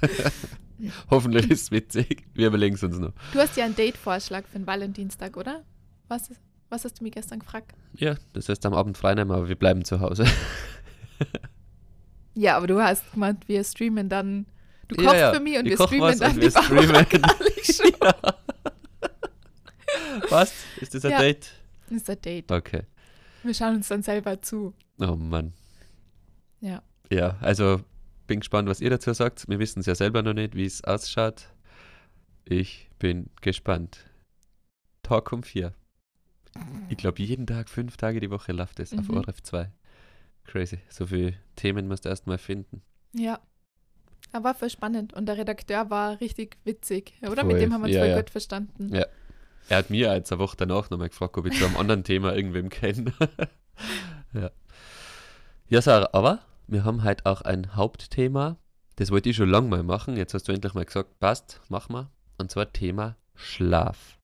[1.10, 2.24] Hoffentlich ist es witzig.
[2.34, 3.12] Wir überlegen es uns noch.
[3.32, 5.62] Du hast ja einen Date-Vorschlag für den Valentinstag, oder?
[6.08, 6.30] Was,
[6.70, 7.72] was hast du mir gestern gefragt?
[7.96, 10.26] Ja, das heißt am Abend frei nehmen, aber wir bleiben zu Hause.
[12.34, 14.46] Ja, aber du hast gemeint, wir streamen dann.
[14.88, 15.34] Du Ja, kochst ja.
[15.34, 17.22] für mich und Ich wir streamen dann und die wir streamen.
[17.62, 17.92] Show.
[20.30, 20.52] Was?
[20.80, 21.18] Ist das ein Ja.
[21.20, 21.50] Date?
[21.88, 22.50] Das ist ein Date.
[22.50, 22.82] Okay.
[23.42, 24.74] Wir schauen uns dann selber zu.
[24.98, 25.52] Oh Mann.
[26.60, 26.82] Ja.
[27.10, 27.82] Ja, also
[28.26, 29.48] bin gespannt, was ihr dazu sagt.
[29.48, 31.48] Wir wissen es ja selber noch nicht, wie es ausschaut.
[32.44, 33.98] Ich bin gespannt.
[35.02, 35.74] Talk um vier.
[36.88, 39.16] Ich glaube, jeden Tag, fünf Tage die Woche läuft es auf Mhm.
[39.18, 39.70] ORF 2.
[40.44, 40.78] Crazy.
[40.88, 42.82] So viele Themen musst du erst mal finden.
[43.14, 43.40] Ja.
[44.32, 45.12] Aber war voll spannend.
[45.12, 47.14] Und der Redakteur war richtig witzig.
[47.22, 47.42] Oder?
[47.42, 47.52] Voll.
[47.52, 48.16] Mit dem haben wir uns Ja, voll ja.
[48.16, 48.94] gut verstanden.
[48.94, 49.06] Ja.
[49.68, 52.34] Er hat mir jetzt eine Woche danach nochmal gefragt, ob ich zu einem anderen Thema
[52.34, 53.12] irgendwem kenne.
[54.32, 54.50] ja.
[55.68, 58.58] Ja, Sarah, aber wir haben halt auch ein Hauptthema.
[58.96, 60.16] Das wollte ich schon lange mal machen.
[60.16, 62.10] Jetzt hast du endlich mal gesagt, passt, machen wir.
[62.38, 64.18] Und zwar Thema Schlaf.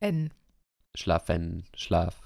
[0.00, 0.32] N.
[0.94, 2.20] Schlafen, Schlaf.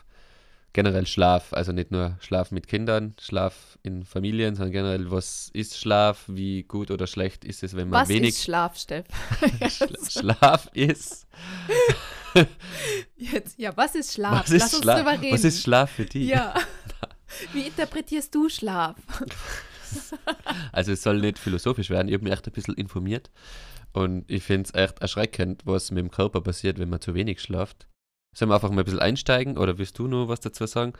[0.76, 5.78] Generell Schlaf, also nicht nur Schlaf mit Kindern, Schlaf in Familien, sondern generell, was ist
[5.78, 9.06] Schlaf, wie gut oder schlecht ist es, wenn man Was wenig ist Schlaf, Steff?
[9.40, 11.26] Schla- Schlaf ist.
[13.16, 14.40] Jetzt, ja, was ist Schlaf?
[14.42, 15.32] Was ist, Lass uns Schla drüber reden.
[15.32, 16.28] was ist Schlaf für dich?
[16.28, 16.52] Ja.
[17.54, 18.96] Wie interpretierst du Schlaf?
[20.72, 23.30] Also es soll nicht philosophisch werden, ich habe mich echt ein bisschen informiert
[23.94, 27.40] und ich finde es echt erschreckend, was mit dem Körper passiert, wenn man zu wenig
[27.40, 27.88] schlaft.
[28.36, 30.92] Sollen wir einfach mal ein bisschen einsteigen oder willst du noch was dazu sagen?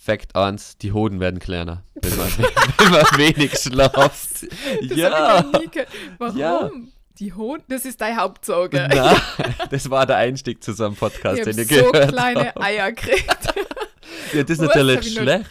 [0.00, 2.28] Fakt 1, die Hoden werden kleiner, wenn man,
[2.78, 4.46] wenn man wenig schlaft.
[4.88, 5.86] Das ja, ich.
[6.18, 6.38] Warum?
[6.38, 6.70] Ja.
[7.18, 7.64] Die Hoden?
[7.68, 8.76] Das ist deine Hauptsorge.
[8.88, 9.16] Nein,
[9.70, 12.46] das war der Einstieg zu so einem ich Podcast, habe den ich so gehört kleine
[12.46, 12.60] habe.
[12.60, 13.54] Eier gekriegt.
[14.32, 15.50] Ja, das ist natürlich ich schlecht.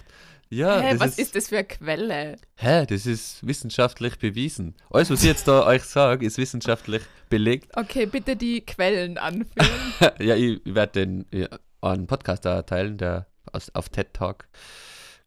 [0.53, 2.35] Ja, Hä, was ist das für eine Quelle?
[2.57, 4.75] Hä, das ist wissenschaftlich bewiesen.
[4.89, 7.69] Alles, was ich jetzt da euch sage, ist wissenschaftlich belegt.
[7.77, 9.69] Okay, bitte die Quellen anführen.
[10.19, 11.47] ja, ich werde den ja,
[11.79, 14.49] einen Podcast da teilen, der aus, auf TED Talk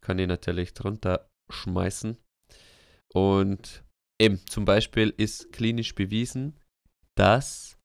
[0.02, 2.18] kann ich natürlich drunter schmeißen.
[3.14, 3.82] Und
[4.20, 6.60] eben, zum Beispiel ist klinisch bewiesen,
[7.14, 7.78] dass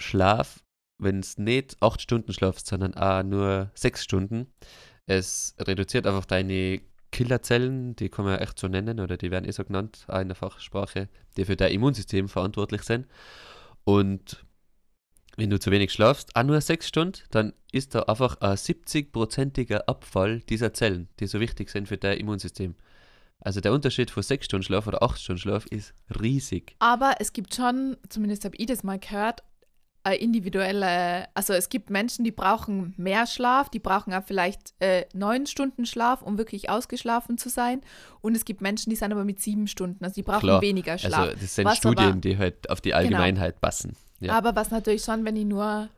[0.00, 0.64] Schlaf,
[0.98, 4.50] wenn es nicht acht Stunden schlafst, sondern auch nur sechs Stunden,
[5.06, 9.52] es reduziert einfach deine Killerzellen, die kann man echt so nennen, oder die werden eh
[9.52, 13.06] so genannt, auch in der Fachsprache, die für dein Immunsystem verantwortlich sind.
[13.84, 14.44] Und
[15.36, 19.86] wenn du zu wenig schlafst, auch nur sechs Stunden, dann ist da einfach ein 70-prozentiger
[19.86, 22.74] Abfall dieser Zellen, die so wichtig sind für dein Immunsystem.
[23.40, 26.74] Also der Unterschied von sechs Stunden Schlaf oder acht Stunden Schlaf ist riesig.
[26.78, 29.42] Aber es gibt schon, zumindest habe ich das mal gehört,
[30.06, 35.04] eine individuelle, also es gibt Menschen, die brauchen mehr Schlaf, die brauchen auch vielleicht äh,
[35.12, 37.80] neun Stunden Schlaf, um wirklich ausgeschlafen zu sein.
[38.20, 40.62] Und es gibt Menschen, die sind aber mit sieben Stunden, also die brauchen Klar.
[40.62, 41.18] weniger Schlaf.
[41.20, 43.96] Also das sind Was Studien, aber- die halt auf die Allgemeinheit passen.
[44.20, 44.34] Ja.
[44.34, 45.88] Aber was natürlich schon, wenn ich nur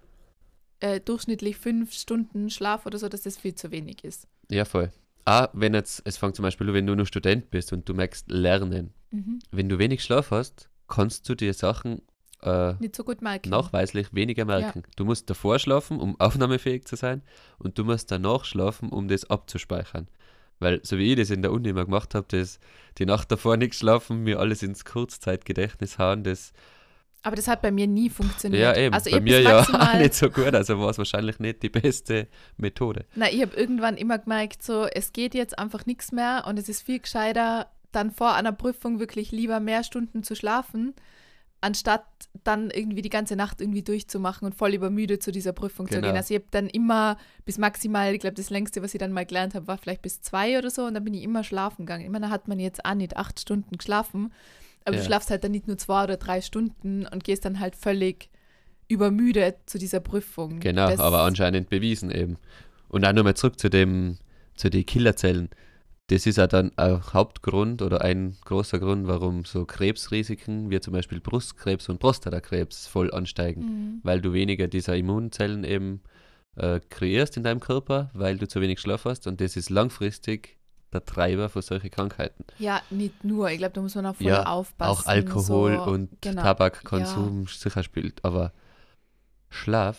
[0.81, 4.27] äh, durchschnittlich fünf Stunden Schlaf oder so, dass das viel zu wenig ist.
[4.51, 4.91] Ja, voll.
[5.27, 7.93] Ah, wenn jetzt, es fängt zum Beispiel an, wenn du nur Student bist und du
[7.93, 8.95] merkst Lernen.
[9.11, 9.41] Mhm.
[9.51, 12.01] Wenn du wenig Schlaf hast, kannst du dir Sachen
[12.43, 13.49] äh, Nicht so gut merken.
[13.51, 14.83] nachweislich weniger merken.
[14.97, 17.23] Du musst davor schlafen, um aufnahmefähig zu sein,
[17.59, 20.09] und du musst danach schlafen, um das abzuspeichern.
[20.61, 22.59] Weil, so wie ich das in der Uni immer gemacht habe, das
[22.99, 26.53] die Nacht davor nicht schlafen, mir alles ins Kurzzeitgedächtnis hauen, das,
[27.23, 28.63] Aber das hat bei mir nie funktioniert.
[28.63, 31.63] ja eben, Also bei mir ja auch nicht so gut, also war es wahrscheinlich nicht
[31.63, 33.05] die beste Methode.
[33.15, 36.69] Na, ich habe irgendwann immer gemerkt, so, es geht jetzt einfach nichts mehr und es
[36.69, 40.95] ist viel gescheiter, dann vor einer Prüfung wirklich lieber mehr Stunden zu schlafen,
[41.61, 42.05] anstatt
[42.45, 46.07] dann irgendwie die ganze Nacht irgendwie durchzumachen und voll übermüdet zu dieser Prüfung zu Genau.
[46.09, 46.17] gehen.
[46.17, 49.27] Also ich habe dann immer bis maximal, ich glaube, das längste, was ich dann mal
[49.27, 52.05] gelernt habe, war vielleicht bis zwei oder so und dann bin ich immer schlafen gegangen.
[52.05, 54.33] Ich meine, da hat man jetzt auch nicht acht Stunden geschlafen,
[54.85, 55.01] aber Ja.
[55.03, 58.31] du schlafst halt dann nicht nur zwei oder drei Stunden und gehst dann halt völlig
[58.87, 60.61] übermüdet zu dieser Prüfung.
[60.61, 62.37] Genau, Das- aber anscheinend bewiesen eben.
[62.89, 64.17] Und auch nochmal zurück zu dem,
[64.55, 65.51] zu den Killerzellen.
[66.09, 70.95] Das ist ja dann ein Hauptgrund oder ein großer Grund, warum so Krebsrisiken wie zum
[70.95, 73.61] Beispiel Brustkrebs und Prostatakrebs voll ansteigen.
[73.61, 74.01] Mhm.
[74.03, 76.01] Weil du weniger dieser Immunzellen eben
[76.57, 80.59] äh, kreierst in deinem Körper, weil du zu wenig Schlaf hast und das ist langfristig
[80.93, 82.45] der Treiber für solche Krankheiten.
[82.59, 83.51] Ja, nicht nur.
[83.51, 84.91] Ich glaube, da muss man auch voll Ja, aufpassen.
[84.91, 85.83] Auch Alkohol so.
[85.91, 86.43] und genau.
[86.43, 88.25] Tabakkonsum sicher spielt.
[88.25, 88.53] Aber
[89.51, 89.99] Schlaf,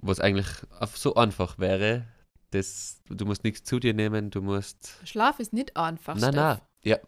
[0.00, 0.48] was eigentlich
[0.94, 2.04] so einfach wäre,
[2.50, 4.94] das, du musst nichts zu dir nehmen, du musst.
[5.04, 6.14] Schlaf ist nicht einfach.
[6.14, 6.34] Nein, Steff.
[6.34, 6.60] nein.
[6.82, 6.98] Ja.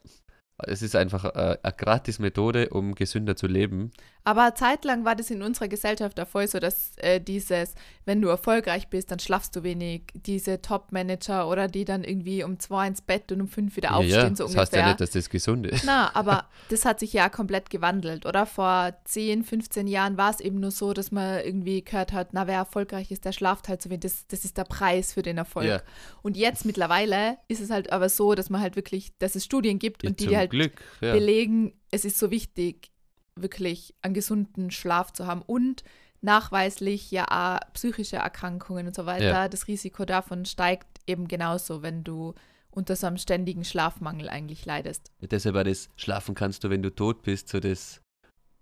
[0.67, 3.93] Es ist einfach äh, eine gratis Methode, um gesünder zu leben.
[4.23, 7.75] Aber eine Zeit lang war das in unserer Gesellschaft auch voll so, dass äh, dieses,
[8.05, 10.03] wenn du erfolgreich bist, dann schlafst du wenig.
[10.15, 13.97] Diese Top-Manager oder die dann irgendwie um zwei ins Bett und um fünf wieder ja,
[13.97, 14.61] aufstehen, ja, so das ungefähr.
[14.61, 15.85] heißt ja nicht, dass das gesund ist.
[15.85, 18.45] Na, aber das hat sich ja komplett gewandelt, oder?
[18.45, 22.47] Vor 10, 15 Jahren war es eben nur so, dass man irgendwie gehört hat, na,
[22.47, 24.01] wer erfolgreich ist, der schlaft halt so wenig.
[24.01, 25.67] Das, das ist der Preis für den Erfolg.
[25.67, 25.81] Ja.
[26.23, 29.79] Und jetzt mittlerweile ist es halt aber so, dass man halt wirklich, dass es Studien
[29.79, 30.83] gibt Ja, und die dir halt Glück.
[31.01, 31.15] Ja.
[31.15, 32.91] belegen, es ist so wichtig,
[33.35, 35.83] wirklich einen gesunden Schlaf zu haben und
[36.21, 39.25] nachweislich ja auch psychische Erkrankungen und so weiter.
[39.25, 39.49] Ja.
[39.49, 42.35] Das Risiko davon steigt eben genauso, wenn du
[42.71, 45.11] unter so einem ständigen Schlafmangel eigentlich leidest.
[45.21, 48.01] Deshalb war das Schlafen kannst du, wenn du tot bist, so das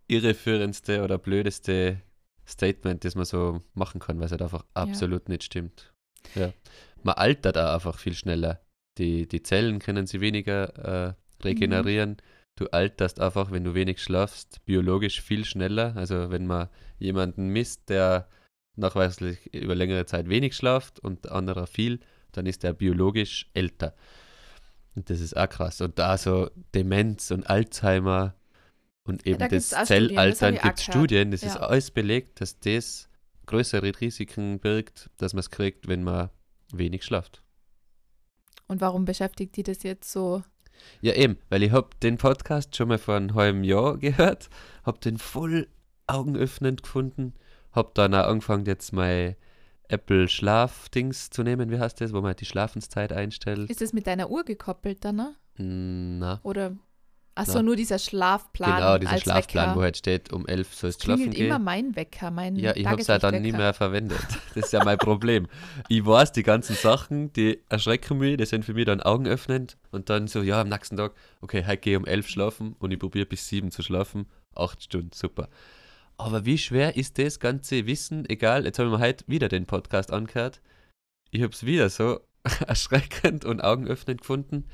[0.06, 2.00] irreführendste oder blödeste
[2.46, 5.92] Statement, das man so machen kann, weil es halt einfach absolut nicht stimmt.
[6.34, 6.52] Ja.
[7.02, 8.60] Man altert auch einfach viel schneller.
[8.96, 12.16] Die, die Zellen können sie weniger äh, regenerieren.
[12.56, 15.94] Du alterst einfach, wenn du wenig schlafst, biologisch viel schneller.
[15.96, 18.28] Also wenn man jemanden misst, der
[18.76, 22.00] nachweislich über längere Zeit wenig schlaft und anderer viel,
[22.32, 23.94] dann ist er biologisch älter.
[24.94, 25.80] Und das ist auch krass.
[25.80, 28.34] Und da so Demenz und Alzheimer
[29.04, 30.84] und eben da gibt's das Zellaltern gibt es.
[30.84, 31.60] Studien, das ist Ja.
[31.60, 33.08] alles belegt, dass das
[33.46, 36.30] größere Risiken birgt, dass man es kriegt, wenn man
[36.72, 37.42] wenig schlaft.
[38.66, 40.42] Und warum beschäftigt die das jetzt so?
[41.00, 44.48] Ja, eben, weil ich habe den Podcast schon mal vor einem halben Jahr gehört,
[44.84, 45.68] habe den voll
[46.06, 47.34] augenöffnend gefunden,
[47.72, 49.36] habe dann auch angefangen, jetzt mein
[49.88, 53.70] Apple Schlafdings zu nehmen, wie heißt das, wo man die Schlafenszeit einstellt.
[53.70, 55.34] Ist das mit deiner Uhr gekoppelt dann, ne?
[55.56, 56.76] Na, Oder
[57.38, 57.62] ach so, Na.
[57.62, 59.76] nur dieser Schlafplan genau, dieser Schlafplan, Wecker.
[59.78, 61.64] wo halt steht, um 11 soll es schlafen klingelt immer gehen.
[61.64, 63.62] mein Wecker, mein Ja, ich habe es ja dann nie Tageslichtwecker.
[63.62, 64.20] mehr verwendet.
[64.54, 65.46] Das ist ja mein Problem.
[65.88, 69.76] Ich weiß, die ganzen Sachen, die erschrecken mich, die sind für mich dann augenöffnend.
[69.90, 72.90] Und dann so, ja, am nächsten Tag, okay, heute gehe ich um 11 schlafen und
[72.90, 74.26] ich probiere bis 7 zu schlafen.
[74.54, 75.48] 8 Stunden, super.
[76.16, 78.28] Aber wie schwer ist das ganze Wissen?
[78.28, 80.60] Egal, jetzt habe ich mir heute wieder den Podcast angehört.
[81.30, 82.20] Ich habe es wieder so
[82.66, 84.64] erschreckend und augenöffnend gefunden.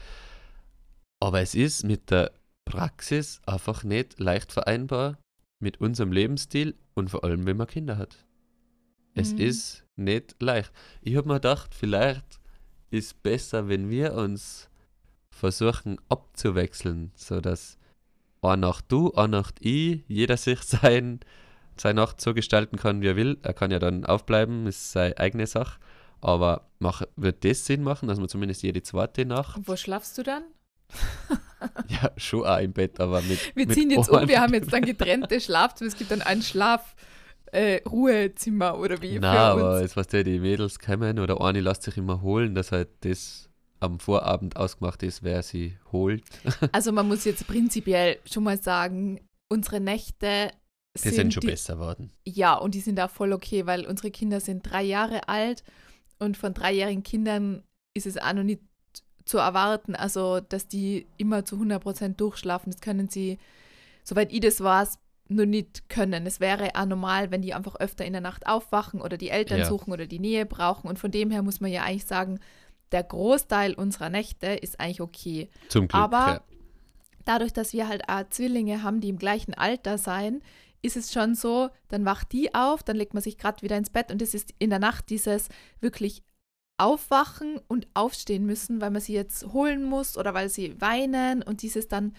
[1.20, 2.32] Aber es ist mit der
[2.64, 5.18] Praxis einfach nicht leicht vereinbar
[5.60, 8.24] mit unserem Lebensstil und vor allem, wenn man Kinder hat.
[9.14, 9.38] Es Mhm.
[9.40, 10.72] ist nicht leicht.
[11.02, 12.40] Ich habe mir gedacht, vielleicht
[12.90, 14.68] ist besser, wenn wir uns
[15.30, 17.78] versuchen abzuwechseln, sodass
[18.42, 21.20] eine Nacht du, eine Nacht ich, jeder sich sein,
[21.76, 23.38] seine Nacht so gestalten kann, wie er will.
[23.42, 25.80] Er kann ja dann aufbleiben, ist seine eigene Sache.
[26.20, 30.16] Aber mach, wird das Sinn machen, dass man zumindest jede zweite Nacht, Und wo schlafst
[30.18, 30.44] du dann?
[31.88, 33.38] Ja, schon auch im Bett, aber mit.
[33.54, 34.24] Wir mit ziehen jetzt Ohren.
[34.24, 35.88] um, wir haben jetzt dann getrennte Schlafzimmer.
[35.88, 36.94] Es gibt dann ein Schlaf,
[37.52, 39.82] äh, Ruhezimmer oder wie Na, aber uns.
[39.82, 43.48] jetzt weißt du, die Mädels kommen oder eine lässt sich immer holen, dass halt das
[43.80, 46.24] am Vorabend ausgemacht ist, wer sie holt.
[46.72, 50.50] Also man muss jetzt prinzipiell schon mal sagen, unsere Nächte
[50.96, 52.10] Die sind schon die, besser worden.
[52.26, 55.62] Ja, und die sind da voll okay, weil unsere Kinder sind drei Jahre alt
[56.18, 57.62] und von dreijährigen Kindern
[57.94, 58.62] ist es auch noch nicht
[59.24, 62.70] zu erwarten, also dass die immer zu 100% durchschlafen.
[62.72, 63.38] Das können sie,
[64.02, 64.98] soweit ich das weiß,
[65.28, 66.26] nur nicht können.
[66.26, 69.60] Es wäre auch normal, wenn die einfach öfter in der Nacht aufwachen oder die Eltern
[69.60, 69.64] Ja.
[69.64, 70.88] suchen oder die Nähe brauchen.
[70.88, 72.40] Und von dem her muss man ja eigentlich sagen,
[72.92, 75.48] der Großteil unserer Nächte ist eigentlich okay.
[75.68, 75.94] Zum Glück.
[75.94, 76.40] Aber ja.
[77.24, 80.42] dadurch, dass wir halt auch Zwillinge haben, die im gleichen Alter sein,
[80.82, 83.88] ist es schon so, dann wacht die auf, dann legt man sich gerade wieder ins
[83.88, 85.48] Bett und es ist in der Nacht dieses
[85.80, 86.22] wirklich
[86.76, 91.62] aufwachen und aufstehen müssen, weil man sie jetzt holen muss oder weil sie weinen und
[91.62, 92.14] dieses dann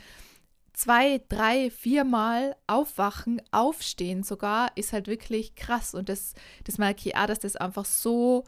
[0.74, 5.94] zwei, drei, viermal aufwachen, aufstehen sogar, ist halt wirklich krass.
[5.94, 6.34] Und das,
[6.66, 8.46] das merke ich auch, dass das einfach so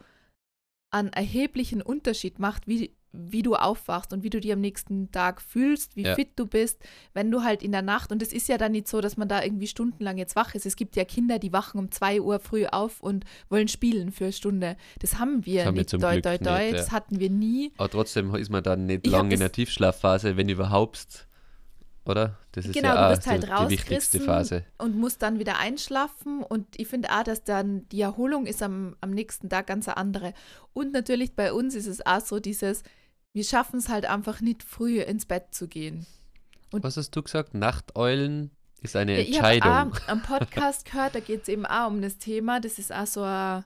[0.90, 5.40] einen erheblichen Unterschied macht, wie, wie du aufwachst und wie du dich am nächsten Tag
[5.40, 6.14] fühlst, wie Ja.
[6.14, 6.78] fit du bist,
[7.14, 9.28] wenn du halt in der Nacht, und es ist ja dann nicht so, dass man
[9.28, 10.66] da irgendwie stundenlang jetzt wach ist.
[10.66, 14.24] Es gibt ja Kinder, die wachen um zwei Uhr früh auf und wollen spielen für
[14.24, 14.76] eine Stunde.
[15.00, 16.58] Das haben wir Das haben wir nicht, zum doi, doi, doi.
[16.64, 16.76] nicht, ja.
[16.78, 17.72] Das hatten wir nie.
[17.78, 21.26] Aber trotzdem ist man dann nicht Ich lange in der Tiefschlafphase, wenn überhaupt.
[22.04, 22.38] Oder?
[22.52, 24.64] Das ist Genau, ja du wirst halt so die wichtigste Phase.
[24.78, 26.42] und musst dann wieder einschlafen.
[26.42, 29.98] Und ich finde auch, dass dann die Erholung ist am, am nächsten Tag ganz eine
[29.98, 30.32] andere.
[30.72, 32.82] Und natürlich bei uns ist es auch so dieses,
[33.32, 36.06] wir schaffen es halt einfach nicht früh ins Bett zu gehen.
[36.72, 37.54] Und- Was hast du gesagt?
[37.54, 38.50] Nachteulen
[38.80, 39.94] ist eine Ja, ich habe Entscheidung.
[40.06, 42.60] am Podcast gehört, da geht es eben auch um das Thema.
[42.60, 43.64] Das ist auch so eine,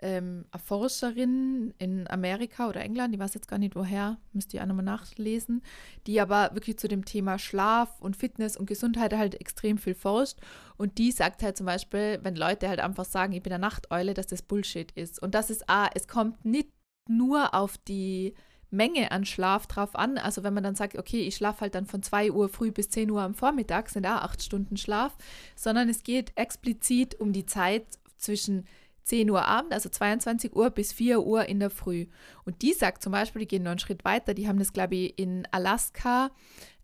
[0.00, 4.62] ähm, eine Forscherin in Amerika oder England, die weiß jetzt gar nicht woher, müsst ihr
[4.62, 5.62] auch nochmal nachlesen,
[6.06, 10.38] die aber wirklich zu dem Thema Schlaf und Fitness und Gesundheit halt extrem viel forscht.
[10.76, 14.14] Und die sagt halt zum Beispiel, wenn Leute halt einfach sagen, ich bin eine Nachteule,
[14.14, 15.20] dass das Bullshit ist.
[15.20, 16.70] Und das ist auch, es kommt nicht
[17.08, 18.34] nur auf die
[18.70, 20.18] Menge an Schlaf drauf an.
[20.18, 22.90] Also wenn man dann sagt, okay, ich schlafe halt dann von 2 Uhr früh bis
[22.90, 25.16] 10 Uhr am Vormittag, sind auch acht Stunden Schlaf,
[25.56, 28.66] sondern es geht explizit um die Zeit zwischen
[29.04, 32.06] 10 Uhr Abend, also 22 Uhr bis 4 Uhr in der Früh.
[32.44, 34.96] Und die sagt zum Beispiel, die gehen noch einen Schritt weiter, die haben das, glaube
[34.96, 36.30] ich, in Alaska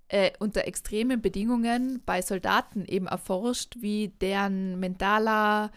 [0.09, 5.71] äh, unter extremen Bedingungen bei Soldaten eben erforscht, wie deren mentaler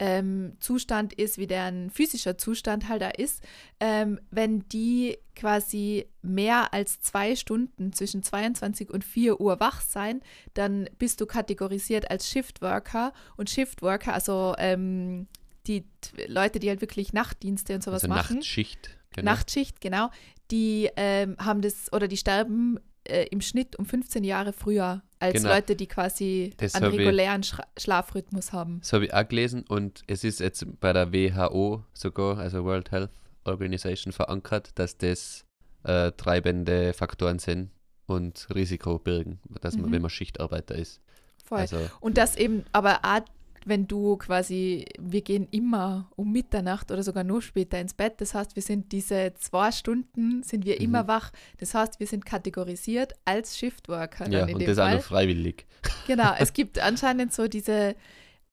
[0.00, 3.44] ähm, Zustand ist, wie deren physischer Zustand halt da ist,
[3.80, 10.22] ähm, wenn die quasi mehr als zwei Stunden zwischen 22 und 4 Uhr wach sein,
[10.54, 15.28] dann bist du kategorisiert als Shiftworker und Shiftworker, also ähm,
[15.66, 15.84] die
[16.26, 18.36] Leute, die halt wirklich Nachtdienste und sowas also machen.
[18.36, 18.96] Nachtschicht.
[19.12, 19.32] Genau.
[19.32, 20.10] Nachtschicht, genau,
[20.50, 25.34] die ähm, haben das oder die sterben äh, im Schnitt um 15 Jahre früher als
[25.34, 25.50] Genau.
[25.54, 28.80] Leute, die quasi Das einen ich- regulären Schra Schlafrhythmus haben.
[28.80, 32.90] Das habe ich auch gelesen und es ist jetzt bei der WHO sogar, also World
[32.90, 33.10] Health
[33.44, 35.44] Organization, verankert, dass das
[35.84, 37.70] äh, treibende Faktoren sind
[38.06, 39.92] und Risiko birgen, dass man, Mhm.
[39.92, 41.00] wenn man Schichtarbeiter ist.
[41.44, 41.60] Voll.
[41.60, 43.20] Also Und das eben, aber auch
[43.66, 48.14] wenn du quasi, wir gehen immer um Mitternacht oder sogar nur später ins Bett.
[48.20, 51.08] Das heißt, wir sind diese zwei Stunden, sind wir immer Mhm.
[51.08, 51.32] wach.
[51.58, 54.28] Das heißt, wir sind kategorisiert als Shiftworker.
[54.30, 54.96] Ja, und das auch Fall.
[54.96, 55.66] noch freiwillig.
[56.06, 57.94] Genau, es gibt anscheinend so diese,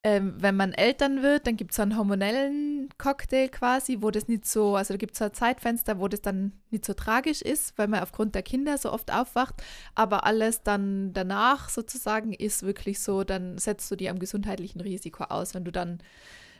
[0.08, 4.46] ähm, wenn man Eltern wird, dann gibt es einen hormonellen Cocktail quasi, wo das nicht
[4.46, 7.78] so, also da gibt es so ein Zeitfenster, wo das dann nicht so tragisch ist,
[7.78, 9.56] weil man aufgrund der Kinder so oft aufwacht,
[9.96, 15.26] aber alles dann danach sozusagen ist wirklich so, dann setzt du dir am gesundheitlichen Risiko
[15.26, 16.00] aus, wenn du dann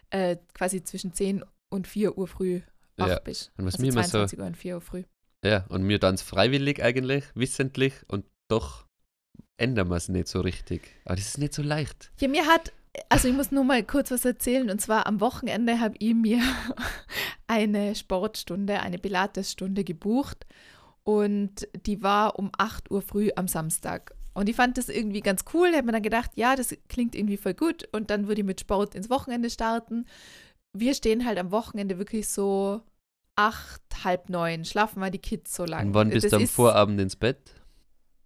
[0.10, 2.62] äh, quasi zwischen 10 und 4 Uhr früh
[2.98, 3.52] wach Ja, bist.
[3.58, 5.04] und was also mir immer so- 22 Uhr und 4 Uhr früh.
[5.46, 8.88] Ja, und mir dann freiwillig eigentlich, wissentlich und doch
[9.58, 10.96] ändern wir es nicht so richtig.
[11.06, 12.12] Aber das ist nicht so leicht.
[12.20, 12.74] Ja, mir hat,
[13.10, 14.70] also ich muss nur mal kurz was erzählen.
[14.70, 16.42] Und zwar am Wochenende habe ich mir
[17.48, 20.46] eine Sportstunde, eine Pilates-Stunde gebucht.
[21.04, 24.14] Und die war um 8 Uhr früh am Samstag.
[24.34, 25.70] Und ich fand das irgendwie ganz cool.
[25.70, 27.88] Ich habe mir dann gedacht, ja, das klingt irgendwie voll gut.
[27.92, 30.06] Und dann würde ich mit Sport ins Wochenende starten.
[30.74, 32.82] Wir stehen halt am Wochenende wirklich so
[33.36, 34.66] acht, halb neun.
[34.66, 35.88] Schlafen mal die Kids so lang.
[35.88, 37.56] Und wann bist Das du am Vorabend ins Bett?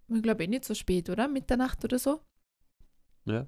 [0.10, 1.28] Ich glaube eh nicht so spät, oder?
[1.28, 2.20] Mitternacht oder so.
[3.26, 3.48] Ja.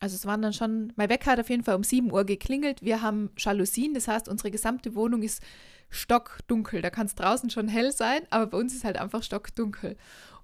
[0.00, 2.82] Also es waren dann schon, mein Wecker hat auf jeden Fall um 7 Uhr geklingelt.
[2.82, 5.42] Wir haben Jalousien, das heißt, unsere gesamte Wohnung ist
[5.88, 6.82] stockdunkel.
[6.82, 9.96] Da kann es draußen schon hell sein, aber bei uns ist halt einfach stockdunkel.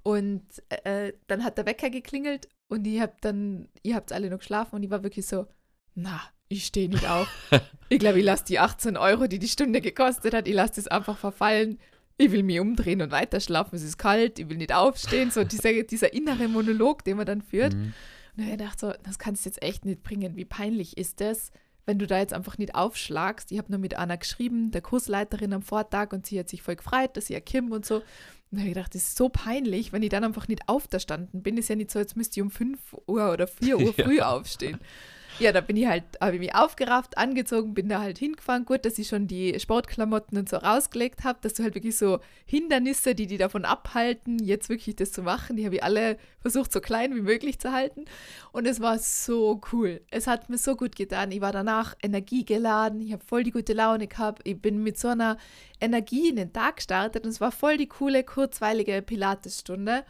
[0.02, 0.44] Und
[0.84, 4.76] äh, dann hat der Wecker geklingelt und ich hab dann, ihr habt alle noch geschlafen
[4.76, 5.46] und ich war wirklich so,
[5.94, 7.28] na, ich stehe nicht auf.
[7.88, 10.86] ich glaube, ich lasse die 18 Euro, die die Stunde gekostet hat, ich lasse das
[10.86, 11.78] einfach verfallen.
[12.16, 15.30] Ich will mich umdrehen und weiter schlafen, es ist kalt, ich will nicht aufstehen.
[15.30, 17.74] So dieser, dieser innere Monolog, den man dann führt.
[17.74, 17.94] Mhm.
[18.40, 20.36] Und ich dachte so, das kannst du jetzt echt nicht bringen.
[20.36, 21.50] Wie peinlich ist das,
[21.86, 23.52] wenn du da jetzt einfach nicht aufschlagst?
[23.52, 26.76] Ich habe nur mit Anna geschrieben, der Kursleiterin am Vortag, und sie hat sich voll
[26.76, 27.96] gefreut, dass sie ja Kim und so.
[27.96, 28.04] Und
[28.50, 31.56] dann habe ich gedacht, das ist so peinlich, wenn ich dann einfach nicht aufgestanden bin.
[31.56, 34.30] Ist ja nicht so, jetzt müsste ich um 5 Uhr oder 4 Uhr früh ja.
[34.30, 34.78] aufstehen.
[35.40, 38.66] Ja, da bin ich halt, habe ich mich aufgerafft, angezogen, bin da halt hingefahren.
[38.66, 42.20] Gut, dass ich schon die Sportklamotten und so rausgelegt habe, dass du halt wirklich so
[42.44, 46.70] Hindernisse, die die davon abhalten, jetzt wirklich das zu machen, die habe ich alle versucht,
[46.70, 48.04] so klein wie möglich zu halten.
[48.52, 50.02] Und es war so cool.
[50.10, 51.32] Es hat mir so gut getan.
[51.32, 54.42] Ich war danach energiegeladen, ich habe voll die gute Laune gehabt.
[54.44, 55.38] Ich bin mit so einer
[55.80, 60.04] Energie in den Tag gestartet und es war voll die coole, kurzweilige Pilatesstunde.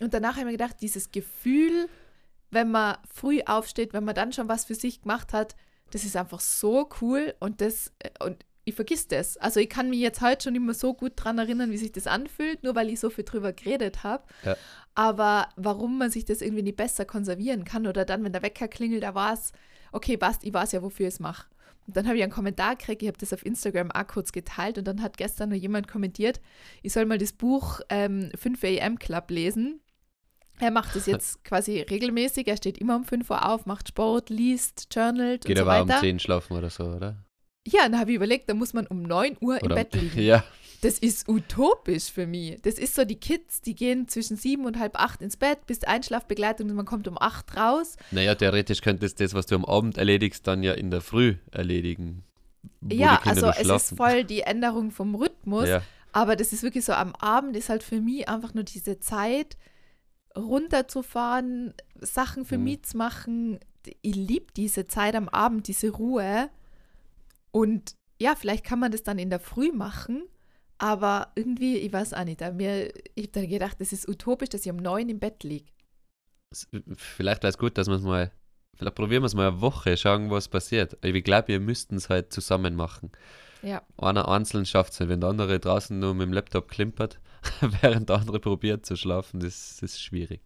[0.00, 1.88] Und danach habe ich mir gedacht, dieses Gefühl,
[2.50, 5.56] wenn man früh aufsteht, wenn man dann schon was für sich gemacht hat,
[5.90, 9.38] das ist einfach so cool und das äh, und ich vergiss das.
[9.38, 12.06] Also ich kann mich jetzt heute schon immer so gut daran erinnern, wie sich das
[12.06, 14.24] anfühlt, nur weil ich so viel drüber geredet habe.
[14.44, 14.56] Ja.
[14.94, 18.68] Aber warum man sich das irgendwie nicht besser konservieren kann oder dann, wenn der Wecker
[18.68, 19.52] klingelt, da war es,
[19.90, 21.46] okay, passt, ich weiß ja, wofür ich es mache.
[21.86, 24.76] Und dann habe ich einen Kommentar gekriegt, ich habe das auf Instagram auch kurz geteilt
[24.76, 26.38] und dann hat gestern noch jemand kommentiert,
[26.82, 29.80] ich soll mal das Buch ähm, 5 AM Club lesen.
[30.60, 32.48] Er macht es jetzt quasi regelmäßig.
[32.48, 35.88] Er steht immer um 5 Uhr auf, macht Sport, liest, journalt Geht und so aber
[35.88, 35.98] weiter.
[35.98, 37.16] um 10 schlafen oder so, oder?
[37.66, 40.20] Ja, dann habe ich überlegt, da muss man um 9 Uhr oder im Bett liegen.
[40.22, 40.44] Ja.
[40.80, 42.62] Das ist utopisch für mich.
[42.62, 45.82] Das ist so, die Kids, die gehen zwischen 7 und halb 8 ins Bett, bis
[45.82, 47.96] Einschlafbegleitung und man kommt um 8 raus.
[48.12, 51.34] Naja, theoretisch könntest du das, was du am Abend erledigst, dann ja in der Früh
[51.50, 52.22] erledigen.
[52.88, 55.68] Ja, also es ist voll die Änderung vom Rhythmus.
[55.68, 55.82] Ja.
[56.12, 59.56] Aber das ist wirklich so, am Abend ist halt für mich einfach nur diese Zeit,
[60.38, 62.64] runterzufahren, Sachen für mhm.
[62.64, 63.58] mich zu machen.
[64.02, 66.50] Ich liebe diese Zeit am Abend, diese Ruhe.
[67.50, 70.24] Und ja, vielleicht kann man das dann in der Früh machen,
[70.78, 74.66] aber irgendwie, ich weiß auch nicht, mir, ich habe dann gedacht, das ist utopisch, dass
[74.66, 75.70] ich um neun im Bett liege.
[76.96, 78.32] Vielleicht wäre es gut, dass wir es mal,
[78.76, 80.96] vielleicht probieren wir es mal eine Woche, schauen, was passiert.
[81.02, 83.12] Ich glaube, wir müssten es halt zusammen machen.
[83.62, 83.82] Ja.
[83.96, 87.18] Einer einzeln schafft es, wenn der andere draußen nur mit dem Laptop klimpert,
[87.82, 90.42] während der andere probiert zu schlafen, das, das ist schwierig.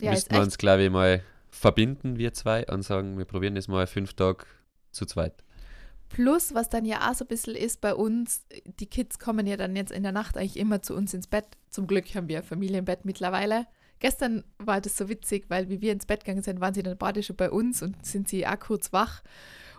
[0.00, 3.68] Ja, Müssten wir uns, glaube ich, mal verbinden, wir zwei, und sagen, wir probieren das
[3.68, 4.44] mal fünf Tage
[4.90, 5.44] zu zweit.
[6.08, 9.56] Plus, was dann ja auch so ein bisschen ist bei uns, die Kids kommen ja
[9.56, 11.46] dann jetzt in der Nacht eigentlich immer zu uns ins Bett.
[11.70, 13.66] Zum Glück haben wir Familienbett mittlerweile.
[14.04, 16.98] Gestern war das so witzig, weil wie wir ins Bett gegangen sind, waren sie dann
[16.98, 19.22] beide schon bei uns und sind sie auch kurz wach.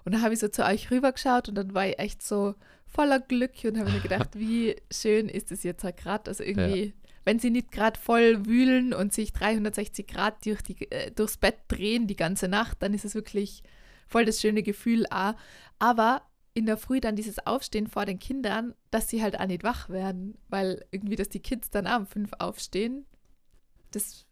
[0.04, 2.56] Und dann habe ich so zu euch rübergeschaut und dann war ich echt so,
[2.88, 6.32] voller Glück und habe mir gedacht, wie schön ist es jetzt halt gerade.
[6.32, 6.92] Also irgendwie, ja.
[7.24, 11.58] wenn sie nicht gerade voll wühlen und sich 360 Grad durch die, äh, durchs Bett
[11.68, 13.62] drehen die ganze Nacht, dann ist es wirklich
[14.08, 15.36] voll das schöne Gefühl auch.
[15.78, 16.24] Aber
[16.56, 19.90] in der Früh dann dieses Aufstehen vor den Kindern, dass sie halt auch nicht wach
[19.90, 23.06] werden, weil irgendwie, dass die Kids dann auch um fünf aufstehen,
[23.92, 24.26] das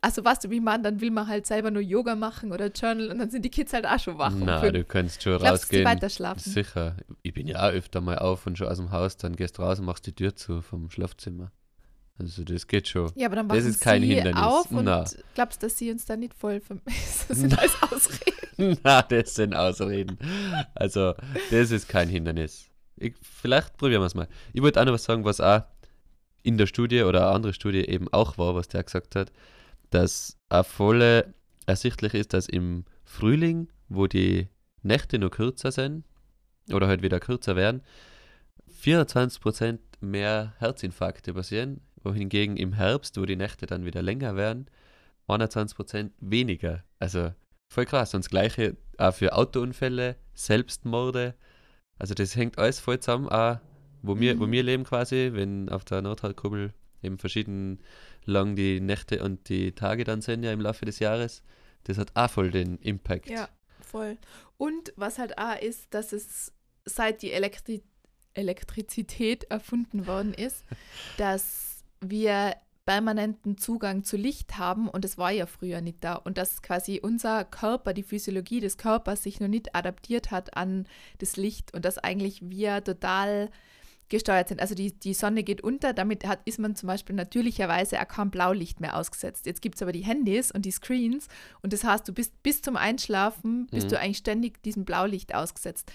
[0.00, 3.10] also weißt du, wie man, dann will man halt selber nur Yoga machen oder Journal
[3.10, 4.32] und dann sind die Kids halt auch schon wach.
[4.34, 5.84] Na, du kannst schon Glaubst, rausgehen.
[5.84, 6.40] weiter schlafen?
[6.50, 6.96] Sicher.
[7.22, 9.62] Ich bin ja auch öfter mal auf und schon aus dem Haus, dann gehst du
[9.62, 11.52] raus und machst die Tür zu vom Schlafzimmer.
[12.18, 13.10] Also das geht schon.
[13.14, 14.42] Ja, aber dann das ist kein sie Hindernis.
[14.42, 15.04] auf und Na.
[15.34, 16.86] glaubst, dass sie uns dann nicht voll vermissen?
[17.28, 18.78] Das sind alles Ausreden.
[18.84, 20.18] Na, das sind Ausreden.
[20.74, 21.14] Also
[21.50, 22.68] das ist kein Hindernis.
[22.96, 24.28] Ich, vielleicht probieren wir es mal.
[24.52, 25.62] Ich wollte auch noch was sagen, was auch
[26.42, 29.32] in der Studie oder eine andere Studie eben auch war, was der gesagt hat
[29.92, 31.34] dass auch voll
[31.66, 34.48] ersichtlich ist, dass im Frühling, wo die
[34.82, 36.04] Nächte nur kürzer sind
[36.72, 37.82] oder halt wieder kürzer werden,
[38.82, 44.66] 24% mehr Herzinfarkte passieren, wohingegen im Herbst, wo die Nächte dann wieder länger werden,
[45.28, 46.82] 21% weniger.
[46.98, 47.32] Also
[47.68, 48.14] voll krass.
[48.14, 51.34] Und das gleiche auch für Autounfälle, Selbstmorde.
[51.98, 53.58] Also das hängt alles voll zusammen, auch
[54.02, 54.52] wo, wir, wo mhm.
[54.52, 56.72] wir leben quasi, wenn auf der Nordhalbkugel
[57.02, 57.78] eben verschiedene
[58.24, 61.42] lang die Nächte und die Tage dann sind ja im Laufe des Jahres.
[61.84, 63.28] Das hat auch voll den Impact.
[63.28, 63.48] Ja,
[63.80, 64.16] voll.
[64.56, 66.52] Und was halt auch ist, dass es
[66.84, 67.82] seit die Elektri
[68.34, 70.64] Elektrizität erfunden worden ist,
[71.18, 76.38] dass wir permanenten Zugang zu Licht haben und es war ja früher nicht da und
[76.38, 80.88] dass quasi unser Körper, die Physiologie des Körpers sich noch nicht adaptiert hat an
[81.18, 83.50] das Licht und dass eigentlich wir total
[84.12, 84.60] gesteuert sind.
[84.60, 88.30] Also die, die Sonne geht unter, damit hat, ist man zum Beispiel natürlicherweise auch kein
[88.30, 89.46] Blaulicht mehr ausgesetzt.
[89.46, 91.28] Jetzt gibt es aber die Handys und die Screens
[91.62, 93.90] und das heißt, du bist bis zum Einschlafen, bist mhm.
[93.90, 95.90] du eigentlich ständig diesem Blaulicht ausgesetzt.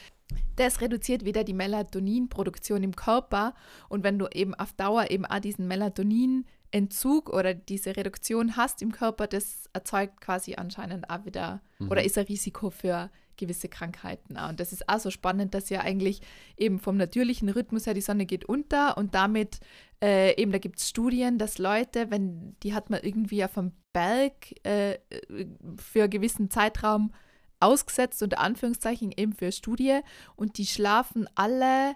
[0.57, 3.53] Das reduziert wieder die Melatoninproduktion im Körper
[3.87, 8.91] und wenn du eben auf Dauer eben auch diesen Melatoninentzug oder diese Reduktion hast im
[8.91, 11.91] Körper, das erzeugt quasi anscheinend auch wieder mhm.
[11.91, 14.49] oder ist ein Risiko für gewisse Krankheiten auch.
[14.49, 16.21] Und das ist auch so spannend, dass ja eigentlich
[16.57, 19.59] eben vom natürlichen Rhythmus her die Sonne geht unter und damit
[20.03, 23.71] äh, eben, da gibt es Studien, dass Leute, wenn die hat man irgendwie auf einem
[23.93, 24.99] Berg äh,
[25.77, 27.11] für einen gewissen Zeitraum
[27.59, 30.01] ausgesetzt, unter Anführungszeichen eben für Studie,
[30.35, 31.95] und die schlafen alle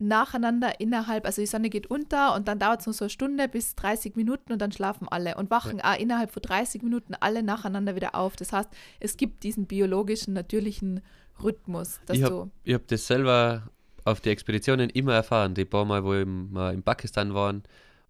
[0.00, 3.48] nacheinander innerhalb, also die Sonne geht unter und dann dauert es nur so eine Stunde
[3.48, 5.92] bis 30 Minuten und dann schlafen alle und wachen ja.
[5.92, 8.36] auch innerhalb von 30 Minuten alle nacheinander wieder auf.
[8.36, 11.00] Das heißt, es gibt diesen biologischen, natürlichen
[11.42, 12.00] Rhythmus.
[12.06, 13.70] Dass ich habe hab das selber
[14.04, 15.54] auf die Expeditionen immer erfahren.
[15.54, 17.62] Die paar Mal, wo wir in Pakistan waren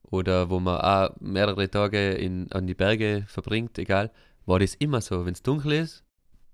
[0.03, 4.11] oder wo man auch mehrere Tage in, an die Berge verbringt, egal,
[4.47, 5.27] war das immer so.
[5.27, 6.05] Wenn es dunkel ist,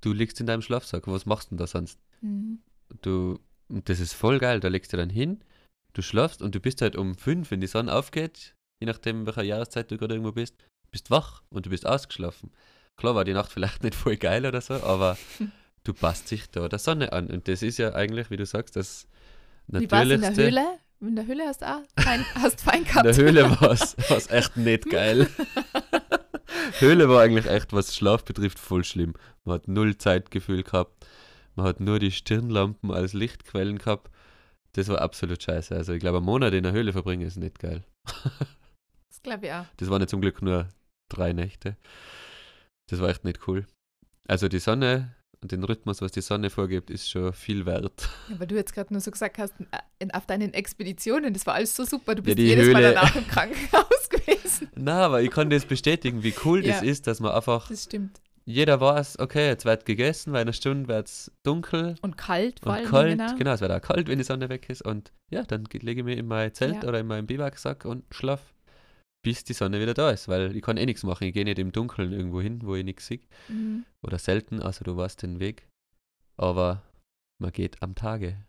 [0.01, 1.07] du liegst in deinem Schlafsack.
[1.07, 1.99] Was machst du denn da sonst?
[2.20, 2.61] Mhm.
[3.03, 4.60] Du und das ist voll geil.
[4.60, 5.40] Da legst du dann hin,
[5.92, 9.42] du schlafst und du bist halt um fünf, wenn die Sonne aufgeht, je nachdem, welcher
[9.42, 10.54] Jahreszeit du gerade irgendwo bist,
[10.90, 12.52] bist wach und du bist ausgeschlafen.
[12.96, 15.18] Klar war die Nacht vielleicht nicht voll geil oder so, aber
[15.84, 17.28] du passt sich da der Sonne an.
[17.28, 19.06] Und das ist ja eigentlich, wie du sagst, das
[19.68, 19.96] Natürlichste.
[19.96, 20.78] Wie war in der Höhle?
[21.00, 23.06] In der Höhle hast du auch fein, hast fein gehabt.
[23.06, 25.28] In der Höhle war es echt nicht geil.
[26.78, 29.14] Höhle war eigentlich echt, was Schlaf betrifft, voll schlimm.
[29.44, 31.06] Man hat null Zeitgefühl gehabt.
[31.57, 34.11] Man hat nur die Stirnlampen als Lichtquellen gehabt.
[34.72, 35.74] Das war absolut scheiße.
[35.74, 37.82] Also ich glaube, einen Monat in der Höhle verbringen ist nicht geil.
[39.09, 39.64] das glaube ich auch.
[39.78, 40.68] Das waren ja zum Glück nur
[41.09, 41.76] drei Nächte.
[42.90, 43.66] Das war echt nicht cool.
[44.28, 48.09] Also die Sonne und den Rhythmus, was die Sonne vorgibt, ist schon viel wert.
[48.28, 49.54] Ja, weil du jetzt gerade nur so gesagt hast,
[49.98, 52.14] äh, auf deinen Expeditionen, das war alles so super.
[52.14, 52.74] Du bist ja, jedes Höhle.
[52.74, 54.68] Mal danach im Krankenhaus gewesen.
[54.74, 57.84] Na, aber ich kann das bestätigen, wie cool ja, das ist, dass man einfach das
[57.84, 61.97] stimmt jeder weiß, okay, jetzt wird gegessen, weil in einer Stunde wird es dunkel.
[62.01, 62.88] Und kalt, vor und allem.
[62.88, 63.36] kalt, genau.
[63.36, 63.53] genau.
[63.53, 64.82] es wird auch kalt, wenn die Sonne weg ist.
[64.82, 66.88] Und ja, dann lege ich mich in mein Zelt ja.
[66.88, 68.55] oder in meinen Biwaksack und schlaf,
[69.24, 70.28] bis die Sonne wieder da ist.
[70.28, 71.24] Weil ich kann eh nichts machen.
[71.24, 73.20] Ich gehe nicht im Dunkeln irgendwo hin, wo ich nichts sehe.
[73.49, 73.84] Mhm.
[74.01, 75.68] Oder selten, also du weißt den Weg.
[76.36, 76.82] Aber
[77.40, 78.47] man geht am Tage.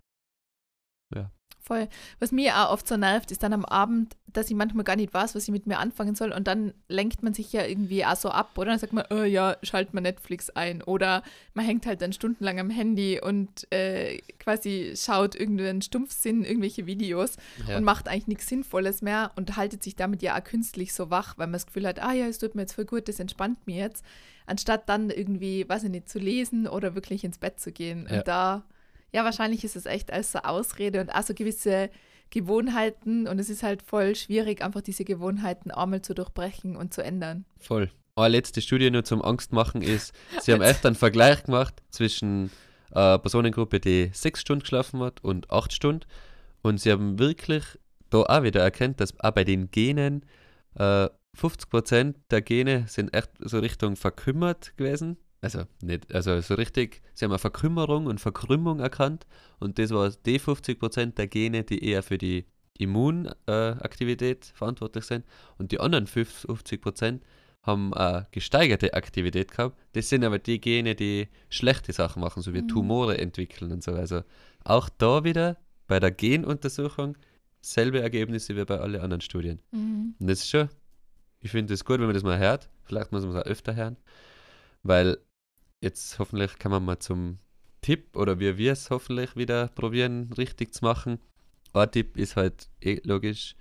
[1.15, 1.31] Ja.
[1.67, 1.89] Voll.
[2.19, 5.13] Was mir auch oft so nervt, ist dann am Abend, dass ich manchmal gar nicht
[5.13, 6.31] weiß, was ich mit mir anfangen soll.
[6.31, 8.71] Und dann lenkt man sich ja irgendwie auch so ab, oder?
[8.71, 10.81] Dann sagt man, oh, ja, schalt mal Netflix ein.
[10.81, 11.23] Oder
[11.55, 17.35] man hängt halt dann stundenlang am Handy und äh, quasi schaut irgendeinen Stumpfsinn, irgendwelche Videos
[17.67, 17.75] ja.
[17.75, 21.37] und macht eigentlich nichts Sinnvolles mehr und haltet sich damit ja auch künstlich so wach,
[21.37, 23.67] weil man das Gefühl hat, ah ja, es tut mir jetzt voll gut, das entspannt
[23.67, 24.05] mir jetzt.
[24.45, 28.07] Anstatt dann irgendwie, weiß ich nicht, zu lesen oder wirklich ins Bett zu gehen.
[28.09, 28.19] Ja.
[28.19, 28.63] Und da
[29.13, 31.89] ja, wahrscheinlich ist es echt als so Ausrede und auch so gewisse
[32.29, 37.03] Gewohnheiten und es ist halt voll schwierig, einfach diese Gewohnheiten einmal zu durchbrechen und zu
[37.03, 37.45] ändern.
[37.59, 37.89] Voll.
[38.15, 42.51] Eine letzte Studie nur zum Angstmachen ist, sie haben echt einen Vergleich gemacht zwischen
[42.91, 46.05] einer Personengruppe, die sechs Stunden geschlafen hat und acht Stunden
[46.63, 47.63] und sie haben wirklich
[48.09, 50.25] da auch wieder erkannt, dass auch bei den Genen
[50.75, 57.01] äh, 50% der Gene sind echt so Richtung verkümmert gewesen also nicht, also so richtig,
[57.13, 59.27] sie haben eine Verkümmerung und Verkrümmung erkannt
[59.59, 62.45] und das war die 50% der Gene, die eher für die
[62.77, 65.25] Immunaktivität äh, verantwortlich sind
[65.57, 67.21] und die anderen 50%
[67.63, 69.77] haben eine gesteigerte Aktivität gehabt.
[69.93, 72.69] Das sind aber die Gene, die schlechte Sachen machen, so wie mhm.
[72.69, 73.91] Tumore entwickeln und so.
[73.91, 74.21] Also
[74.63, 75.57] auch da wieder
[75.87, 77.17] bei der Genuntersuchung
[77.61, 79.61] selbe Ergebnisse wie bei allen anderen Studien.
[79.71, 80.15] Mhm.
[80.19, 80.69] Und das ist schon,
[81.41, 82.69] ich finde es gut, wenn man das mal hört.
[82.83, 83.97] Vielleicht muss man es auch öfter hören,
[84.83, 85.17] weil
[85.81, 87.39] jetzt hoffentlich kann man mal zum
[87.81, 91.19] Tipp oder wie wir es hoffentlich wieder probieren, richtig zu machen.
[91.73, 93.55] Ein Tipp ist halt eh logisch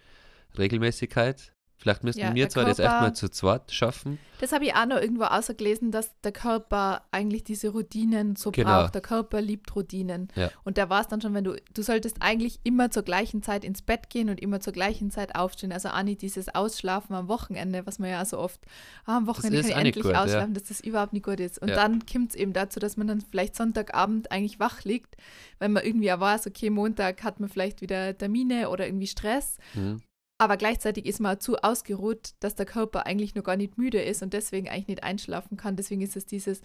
[0.57, 1.56] Regelmäßigkeit.
[1.79, 4.19] Vielleicht müssen ja, wir zwar Körper, das echt mal zu zweit schaffen.
[4.41, 8.83] Das habe ich auch noch irgendwo ausgelesen, dass der Körper eigentlich diese Routinen so genau.
[8.83, 8.95] braucht.
[8.95, 10.29] Der Körper liebt Routinen.
[10.35, 10.51] Ja.
[10.65, 13.63] Und da war es dann schon, wenn du, du solltest eigentlich immer zur gleichen Zeit
[13.63, 15.71] ins Bett gehen und immer zur gleichen Zeit aufstehen.
[15.71, 18.61] Also Anni, dieses Ausschlafen am Wochenende, was man ja so oft,
[19.07, 20.61] oh, am Wochenende kann ich endlich gut, ausschlafen, ja.
[20.61, 21.61] dass das überhaupt nicht gut ist.
[21.61, 25.17] Und dann kommt es eben dazu, dass man dann vielleicht Sonntagabend eigentlich wach liegt,
[25.59, 29.59] weil man irgendwie ja weiß, okay, Montag hat man vielleicht wieder Termine oder irgendwie Stress.
[29.75, 30.01] Mhm.
[30.39, 34.23] Aber gleichzeitig ist man zu ausgeruht, dass der Körper eigentlich noch gar nicht müde ist
[34.23, 35.77] und deswegen eigentlich nicht einschlafen kann.
[35.77, 36.61] Deswegen ist es dieses,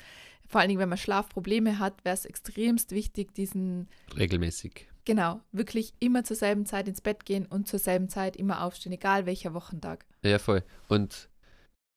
[0.45, 3.87] vor allen Dingen, wenn man Schlafprobleme hat, wäre es extremst wichtig, diesen.
[4.17, 4.87] Regelmäßig.
[5.05, 8.91] Genau, wirklich immer zur selben Zeit ins Bett gehen und zur selben Zeit immer aufstehen,
[8.91, 10.05] egal welcher Wochentag.
[10.21, 10.63] Ja, voll.
[10.89, 11.29] Und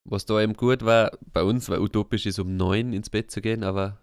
[0.05, 3.41] was da eben gut war, bei uns war utopisch ist, um neun ins Bett zu
[3.41, 4.01] gehen, aber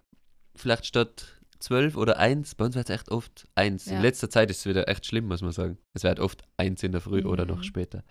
[0.54, 2.54] vielleicht statt zwölf oder eins.
[2.54, 3.86] Bei uns wird es echt oft eins.
[3.86, 3.96] Ja.
[3.96, 5.78] In letzter Zeit ist es wieder echt schlimm, muss man sagen.
[5.94, 7.28] Es wird oft eins in der Früh mhm.
[7.28, 7.64] oder noch mhm.
[7.64, 8.04] später.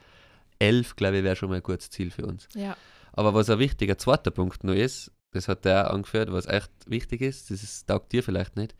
[0.59, 2.47] Elf, glaube ich, wäre schon mal ein kurzes Ziel für uns.
[2.55, 2.77] Ja.
[3.13, 7.21] Aber was ein wichtiger zweiter Punkt noch ist, das hat der angeführt, was echt wichtig
[7.21, 8.75] ist, das ist, taugt dir vielleicht nicht.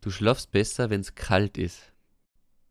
[0.00, 1.92] Du schlafst besser, wenn es kalt ist.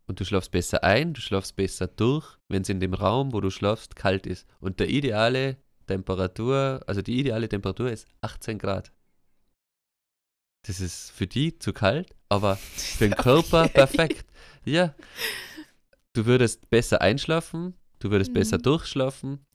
[0.08, 3.42] Und du schlafst besser ein, du schlafst besser durch, wenn es in dem Raum, wo
[3.42, 4.48] du schlafst, kalt ist.
[4.60, 5.58] Und der ideale
[5.88, 8.94] Temperatur, also die ideale Temperatur ist 18 Grad
[10.68, 14.26] das ist für die zu kalt, aber für den Körper perfekt.
[14.66, 14.94] Ja.
[16.14, 18.36] Du würdest besser einschlafen, du würdest mhm.
[18.36, 19.46] besser durchschlafen,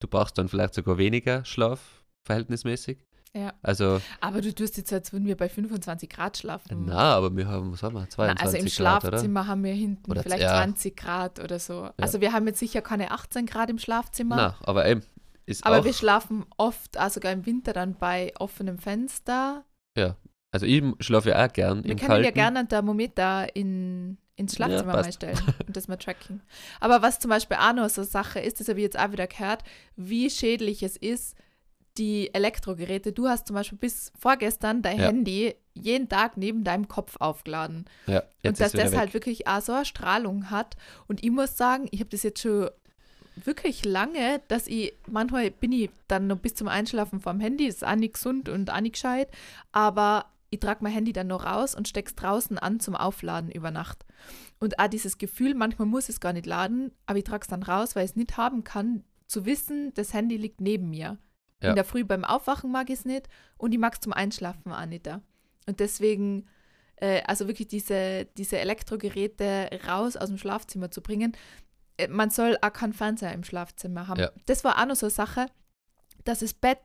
[0.00, 3.04] du brauchst dann vielleicht sogar weniger Schlaf, verhältnismäßig.
[3.32, 3.52] Ja.
[3.62, 6.86] Also, Aber du tust jetzt, als würden wir bei 25 Grad schlafen.
[6.86, 9.10] na, aber wir haben, was haben wir, Na, 22 also im Grad, oder?
[9.10, 10.56] Schlafzimmer haben wir hinten Oder vielleicht ja.
[10.56, 11.90] 20 Grad oder so.
[11.96, 14.36] Also wir haben jetzt sicher keine 18 Grad im Schlafzimmer.
[14.36, 15.02] Na, aber eben,
[15.46, 19.64] ist aber auch, wir schlafen oft, also sogar im Winter dann bei offenem Fenster.
[20.52, 22.24] Also ich schlafe ja auch gern Wir im können Kalten.
[22.24, 25.14] ja gerne ein Thermometer in, ins Schlafzimmer mal passt.
[25.14, 26.42] stellen und das mal tracken.
[26.80, 29.12] Aber was zum Beispiel auch noch so eine Sache ist, das habe ich jetzt auch
[29.12, 29.62] wieder gehört,
[29.96, 31.36] wie schädlich es ist,
[31.98, 33.12] die Elektrogeräte.
[33.12, 35.06] Du hast zum Beispiel bis vorgestern dein Ja.
[35.06, 37.84] Handy jeden Tag neben deinem Kopf aufgeladen.
[38.06, 38.98] Ja, und dass das weg.
[38.98, 40.76] halt wirklich auch so eine Strahlung hat.
[41.08, 42.70] Und ich muss sagen, ich habe das jetzt schon
[43.44, 47.86] wirklich lange, dass ich, manchmal bin ich dann noch bis zum Einschlafen vom Handy, ist
[47.86, 49.28] auch nicht gesund und auch nicht gescheit,
[49.72, 53.50] aber ich trage mein Handy dann noch raus und stecke es draußen an zum Aufladen
[53.50, 54.04] über Nacht.
[54.58, 57.62] Und auch dieses Gefühl, manchmal muss es gar nicht laden, aber ich trage es dann
[57.62, 61.18] raus, weil ich es nicht haben kann, zu wissen, das Handy liegt neben mir.
[61.62, 61.70] Ja.
[61.70, 63.28] In der Früh beim Aufwachen mag ich es nicht
[63.58, 65.06] und ich mag es zum Einschlafen auch nicht.
[65.06, 65.22] da.
[65.66, 66.48] Und deswegen,
[66.96, 71.36] äh, also wirklich diese, diese Elektrogeräte raus aus dem Schlafzimmer zu bringen.
[71.96, 74.20] Äh, man soll auch keinen Fernseher im Schlafzimmer haben.
[74.20, 74.32] Ja.
[74.46, 75.46] Das war auch noch so eine Sache,
[76.24, 76.80] dass das Bett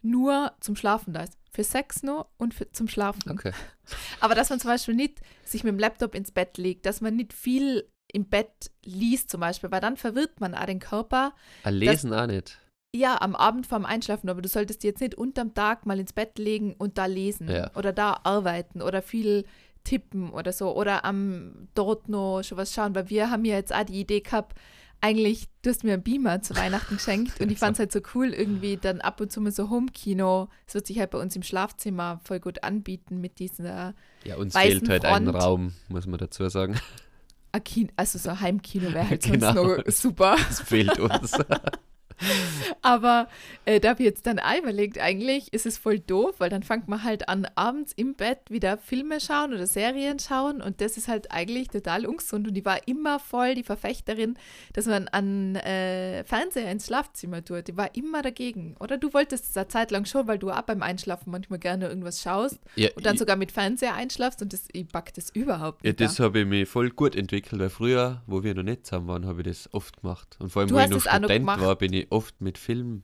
[0.00, 1.36] nur zum Schlafen da ist.
[1.52, 3.28] Für Sex nur und für, zum Schlafen.
[3.30, 3.52] Okay.
[4.20, 7.16] Aber dass man zum Beispiel nicht sich mit dem Laptop ins Bett legt, dass man
[7.16, 11.32] nicht viel im Bett liest zum Beispiel, weil dann verwirrt man auch den Körper.
[11.64, 12.58] Ah, lesen auch nicht.
[12.94, 16.12] Ja, am Abend vorm Einschlafen, aber du solltest dir jetzt nicht unterm Tag mal ins
[16.12, 17.70] Bett legen und da lesen Ja.
[17.76, 19.44] oder da arbeiten oder viel
[19.84, 23.74] tippen oder so oder am dort noch schon was schauen, weil wir haben ja jetzt
[23.74, 24.58] auch die Idee gehabt,
[25.00, 28.00] eigentlich, du hast mir einen Beamer zu Weihnachten geschenkt und ich fand es halt so
[28.14, 31.34] cool, irgendwie dann ab und zu mal so Home-Kino, es wird sich halt bei uns
[31.36, 33.94] im Schlafzimmer voll gut anbieten mit dieser
[34.24, 35.42] Ja, uns fehlt halt ein Front.
[35.42, 36.78] Raum, muss man dazu sagen.
[37.52, 39.52] ein Kin- also so ein Heimkino wäre halt Genau.
[39.54, 40.36] sonst noch super.
[40.50, 41.32] Es fehlt uns.
[42.82, 43.28] Aber
[43.64, 46.62] äh, da habe ich jetzt dann auch überlegt, eigentlich ist es voll doof, weil dann
[46.62, 50.96] fängt man halt an, abends im Bett wieder Filme schauen oder Serien schauen und das
[50.96, 52.48] ist halt eigentlich total ungesund.
[52.48, 54.36] Und ich war immer voll die Verfechterin,
[54.72, 57.68] dass man an äh, Fernseher ins Schlafzimmer tut.
[57.68, 58.76] Die war immer dagegen.
[58.80, 61.88] Oder du wolltest es eine Zeit lang schon, weil du auch beim Einschlafen manchmal gerne
[61.88, 65.84] irgendwas schaust ja, und dann sogar mit Fernseher einschlafst und das, ich back das überhaupt
[65.84, 66.00] ja, nicht.
[66.00, 69.26] das habe ich mir voll gut entwickelt, weil früher, wo wir noch nicht zusammen waren,
[69.26, 70.36] habe ich das oft gemacht.
[70.38, 73.02] Und vor allem, Du wo ich noch Student war, bin ich oft mit Film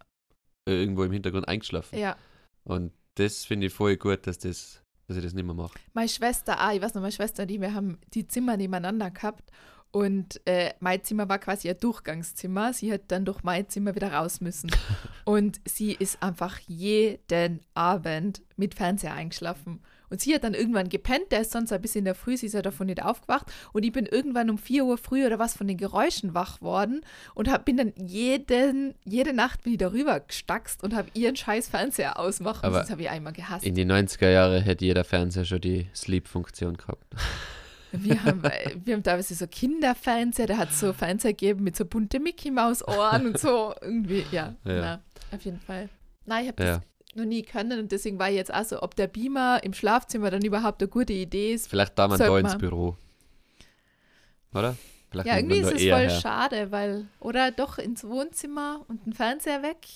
[0.69, 1.99] äh, irgendwo im Hintergrund eingeschlafen.
[1.99, 2.17] ja.
[2.65, 5.79] Und das finde ich voll gut, dass, das, dass ich das nicht mehr mache.
[5.95, 9.51] Meine Schwester, ah, ich weiß noch, meine Schwester, die, wir haben die Zimmer nebeneinander gehabt
[9.97, 12.75] und äh, mein Zimmer war quasi ein Durchgangszimmer.
[12.75, 14.71] Sie hat dann durch mein Zimmer wieder raus müssen.
[15.25, 19.81] und sie ist einfach jeden Abend mit Fernseher eingeschlafen.
[20.11, 22.47] Und sie hat dann irgendwann gepennt, der ist sonst ein bisschen in der Früh, sie
[22.47, 23.47] ist ja davon nicht aufgewacht.
[23.73, 27.01] Und ich bin irgendwann um 4 Uhr früh oder was von den Geräuschen wach worden
[27.35, 31.69] und hab, bin dann jeden, jede Nacht bin ich darüber gestackst und habe ihren scheiß
[31.69, 32.81] Fernseher ausmachen Aber.
[32.81, 33.65] Das habe ich einmal gehasst.
[33.65, 37.05] In die 90er Jahre hätte jeder Fernseher schon die Sleep-Funktion gehabt.
[37.93, 41.85] Wir haben, äh, wir haben teilweise so Kinderfernseher, der hat so Fernseher gegeben mit so
[41.85, 44.81] bunte Mickey-Maus-Ohren und so irgendwie, ja, Ja.
[44.81, 45.03] Na,
[45.33, 45.89] auf jeden Fall.
[46.27, 46.75] Nein, ich habe Ja.
[46.77, 46.83] das
[47.17, 50.31] noch nie können und deswegen war ich jetzt auch so, ob der Beamer im Schlafzimmer
[50.31, 51.69] dann überhaupt eine gute Idee ist.
[51.69, 52.57] Vielleicht da man da ins.
[52.59, 52.97] Büro.
[54.55, 54.77] Oder?
[55.11, 56.11] Vielleicht Ja, irgendwie ist es voll her.
[56.11, 59.87] schade, weil, oder doch ins Wohnzimmer und ein Fernseher weg.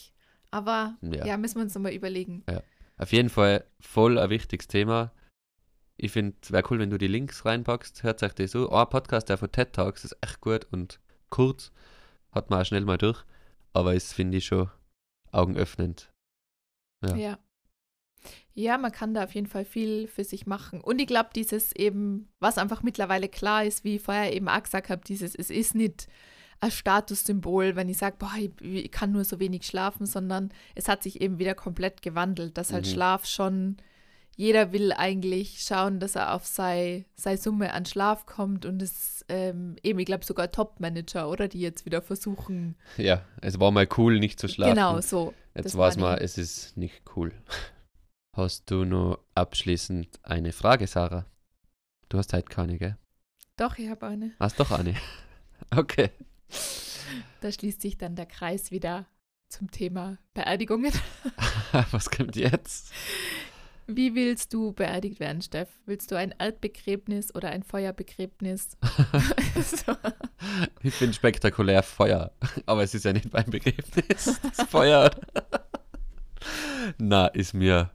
[0.50, 1.26] Aber Ja.
[1.26, 2.44] ja, müssen wir uns nochmal überlegen.
[2.98, 5.12] Auf jeden Fall voll ein wichtiges Thema.
[5.96, 8.02] Ich finde, wäre cool, wenn du die Links reinpackst.
[8.02, 8.70] Hört euch das so.
[8.70, 10.98] Oh, ein Podcast, der von TED Talks ist echt gut und
[11.28, 11.72] kurz.
[12.32, 13.22] Hat man auch schnell mal durch.
[13.72, 14.70] Aber es finde ich schon
[15.32, 16.09] augenöffnend.
[17.02, 17.16] Ja.
[17.16, 17.38] Ja.
[18.54, 18.78] ja.
[18.78, 20.80] man kann da auf jeden Fall viel für sich machen.
[20.80, 24.62] Und ich glaube, dieses eben, was einfach mittlerweile klar ist, wie ich vorher eben auch
[24.62, 26.08] gesagt habe, dieses, es ist nicht
[26.60, 30.88] ein Statussymbol, wenn ich sage, boah, ich, ich kann nur so wenig schlafen, sondern es
[30.88, 32.90] hat sich eben wieder komplett gewandelt, dass halt Mhm.
[32.90, 33.76] Schlaf schon,
[34.36, 39.24] jeder will eigentlich schauen, dass er auf sei, sei Summe an Schlaf kommt und es
[39.28, 43.88] ähm, eben, ich glaube, sogar Top-Manager, oder, die jetzt wieder versuchen, ja, es war mal
[43.96, 44.74] cool, nicht zu schlafen.
[44.74, 45.32] genau so.
[45.64, 47.32] Jetzt weiß man, es ist nicht cool.
[48.36, 51.26] Hast du noch abschließend eine Frage, Sarah?
[52.08, 52.96] Du hast halt keine, gell?
[53.56, 54.32] Doch, ich habe eine.
[54.38, 54.94] Hast doch eine.
[55.76, 56.08] Okay.
[57.42, 59.06] Da schließt sich dann der Kreis wieder
[59.50, 60.92] zum Thema Beerdigungen.
[61.90, 62.92] Was kommt jetzt?
[63.96, 65.68] Wie willst du beerdigt werden, Steff?
[65.86, 68.76] Willst du ein Altbegräbnis oder ein Feuerbegräbnis?
[69.62, 69.92] so.
[70.82, 72.32] Ich finde spektakulär Feuer.
[72.66, 74.40] Aber es ist ja nicht mein Begräbnis.
[74.56, 75.10] Das Feuer.
[76.98, 77.90] Na, ist mir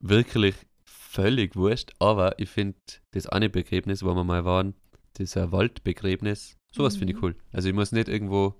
[0.00, 0.54] wirklich
[0.84, 1.92] völlig wurscht.
[1.98, 2.78] Aber ich finde
[3.12, 4.74] das eine Begräbnis, wo wir mal waren,
[5.16, 7.24] dieser Waldbegräbnis, sowas finde ich Mhm.
[7.24, 7.36] cool.
[7.52, 8.54] Also ich muss nicht irgendwo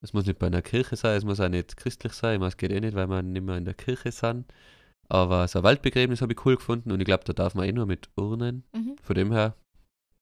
[0.00, 2.40] Es muss nicht bei einer Kirche sein, es muss auch nicht christlich sein.
[2.42, 4.46] Es geht eh nicht, weil wir nicht mehr in der Kirche sind.
[5.08, 7.72] Aber so ein Waldbegräbnis habe ich cool gefunden und ich glaube, da darf man eh
[7.72, 8.64] nur mit Urnen.
[8.74, 8.96] Mhm.
[9.02, 9.54] Von dem her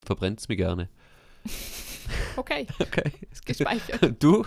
[0.04, 0.88] verbrennt es mich gerne.
[2.36, 3.10] Okay, Okay.
[3.44, 4.00] gespeichert.
[4.22, 4.44] Du?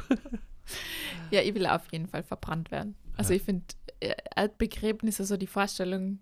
[1.31, 2.95] Ja, ich will auf jeden Fall verbrannt werden.
[3.17, 3.37] Also Ja.
[3.37, 3.65] ich finde,
[3.99, 6.19] äh, Erdbegräbnisse, so die Vorstellung,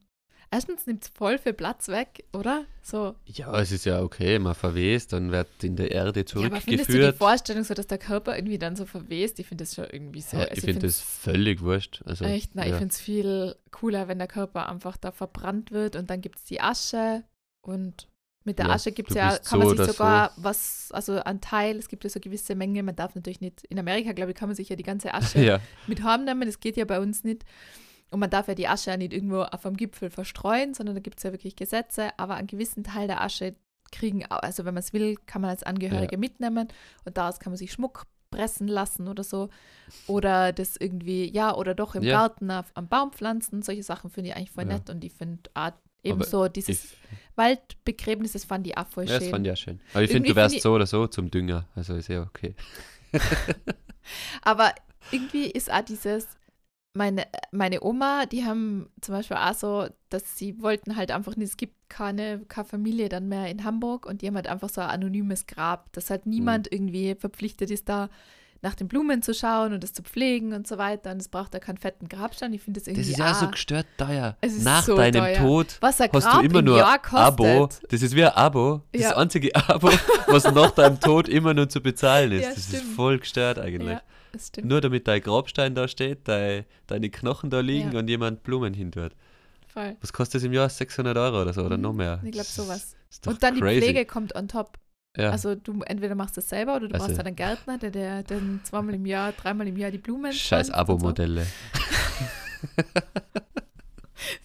[0.51, 2.65] erstens nimmt es voll viel Platz weg, oder?
[2.81, 3.15] So.
[3.25, 6.69] Ja, es ist ja okay, man verwest, dann wird in der Erde Ja, aber findest
[6.69, 7.15] du die zurückgeführt.
[7.17, 9.39] Vorstellung so, dass der Körper irgendwie dann so verwest?
[9.39, 10.37] Ich finde das schon irgendwie so.
[10.37, 12.01] Ja, also ich finde das völlig wurscht.
[12.05, 12.55] Also, Echt?
[12.55, 12.77] Nein, ich ja.
[12.77, 16.45] finde es viel cooler, wenn der Körper einfach da verbrannt wird und dann gibt es
[16.45, 17.23] die Asche
[17.61, 18.07] und
[18.47, 21.21] mit der Ja, Asche gibt's du ja, kann man so sich oder sogar was, also
[21.21, 24.31] ein Teil, es gibt ja so gewisse Menge, man darf natürlich nicht, in Amerika, glaube
[24.31, 25.59] ich, kann man sich ja die ganze Asche ja.
[25.85, 27.43] mit heimnehmen, das geht ja bei uns nicht.
[28.09, 31.01] Und man darf ja die Asche ja nicht irgendwo auf dem Gipfel verstreuen, sondern da
[31.01, 33.55] gibt es ja wirklich Gesetze, aber einen gewissen Teil der Asche
[33.91, 36.67] kriegen, also wenn man es will, kann man als Angehörige mitnehmen
[37.05, 39.49] und daraus kann man sich Schmuck pressen lassen oder so.
[40.07, 42.17] Oder das irgendwie, ja, oder doch im Ja.
[42.17, 43.61] Garten auf, am Baum pflanzen.
[43.61, 44.73] Solche Sachen finde ich eigentlich voll Ja.
[44.73, 45.71] nett und ich finde auch
[46.03, 46.97] ebenso dieses Ich,
[47.35, 49.31] Waldbegräbnis, das fand ich auch voll ja, das schön.
[49.31, 49.79] fand ich auch schön.
[49.93, 51.67] Aber ich finde, du wärst find so oder so zum Dünger.
[51.75, 52.55] Also ist ja okay.
[54.41, 54.73] Aber
[55.11, 56.27] irgendwie ist auch dieses,
[56.97, 61.49] meine, meine Oma, die haben zum Beispiel auch so, dass sie wollten halt einfach nicht,
[61.51, 64.81] es gibt keine, keine Familie dann mehr in Hamburg und die haben halt einfach so
[64.81, 68.09] ein anonymes Grab, dass halt niemand irgendwie verpflichtet ist, da
[68.63, 71.11] nach den Blumen zu schauen und das zu pflegen und so weiter.
[71.11, 72.51] Und es braucht da keinen fetten Grabstein.
[72.53, 74.35] Ich finde das irgendwie Das ist ja so auch, gestört teuer.
[74.41, 75.37] Es ist Nach so deinem teuer.
[75.37, 77.13] Tod was ein hast du immer im nur kostet.
[77.13, 77.69] Abo.
[77.87, 78.81] Das ist wie ein Abo.
[78.91, 79.07] Das Ja.
[79.09, 79.89] ist das einzige Abo,
[80.25, 82.43] was nach deinem Tod immer nur zu bezahlen ist.
[82.45, 82.83] Ja, das stimmt.
[82.83, 83.89] ist voll gestört eigentlich.
[83.91, 84.01] Ja,
[84.37, 84.67] das stimmt.
[84.67, 87.99] Nur damit dein Grabstein da steht, dein, deine Knochen da liegen Ja.
[87.99, 89.11] und jemand Blumen hintut.
[89.67, 89.95] Voll.
[90.01, 90.69] Was kostet das im Jahr?
[90.69, 91.83] 600 Euro oder so oder Mhm.
[91.83, 92.19] noch mehr?
[92.23, 92.95] Ich glaube sowas.
[93.25, 93.79] Und dann crazy.
[93.79, 94.77] die Pflege kommt on top.
[95.15, 95.31] Ja.
[95.31, 98.23] Also du entweder machst das selber oder du Also- brauchst halt einen Gärtner, der, der
[98.23, 101.45] dann zweimal im Jahr, dreimal im Jahr die Blumen Scheiß Abo-Modelle.
[101.45, 102.83] So.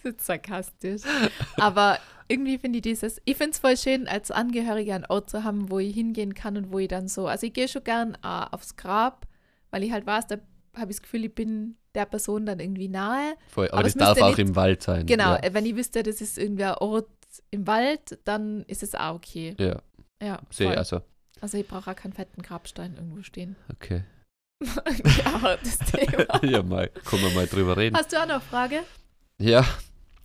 [0.03, 1.01] Das ist sarkastisch.
[1.57, 5.43] Aber irgendwie finde ich dieses, ich finde es voll schön, als Angehöriger einen Ort zu
[5.43, 8.15] haben, wo ich hingehen kann und wo ich dann so, also ich gehe schon gern
[8.23, 9.25] äh, aufs Grab,
[9.73, 10.35] weil ich halt weiß, da
[10.75, 13.33] habe ich das Gefühl, ich bin der Person dann irgendwie nahe.
[13.49, 13.67] Voll.
[13.69, 15.05] Aber, Aber das es darf auch nicht- im Wald sein.
[15.07, 15.43] Genau, Ja.
[15.43, 17.09] äh, wenn ich wüsste, das ist irgendwie ein Ort
[17.51, 19.55] im Wald, dann ist es auch okay.
[19.59, 19.81] ja.
[20.21, 21.01] Ja, Sehe also.
[21.41, 23.55] Also ich brauche auch keinen fetten Grabstein irgendwo stehen.
[23.73, 24.03] Okay.
[24.63, 26.43] ja, das Thema.
[26.45, 27.97] ja, mal, können wir mal drüber reden.
[27.97, 28.79] Hast du auch noch eine Frage?
[29.39, 29.65] Ja,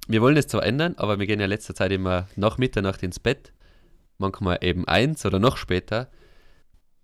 [0.07, 3.19] wir wollen es zwar ändern, aber wir gehen ja letzter Zeit immer nach Mitternacht ins
[3.19, 3.53] Bett.
[4.19, 6.09] Manchmal eben eins oder noch später.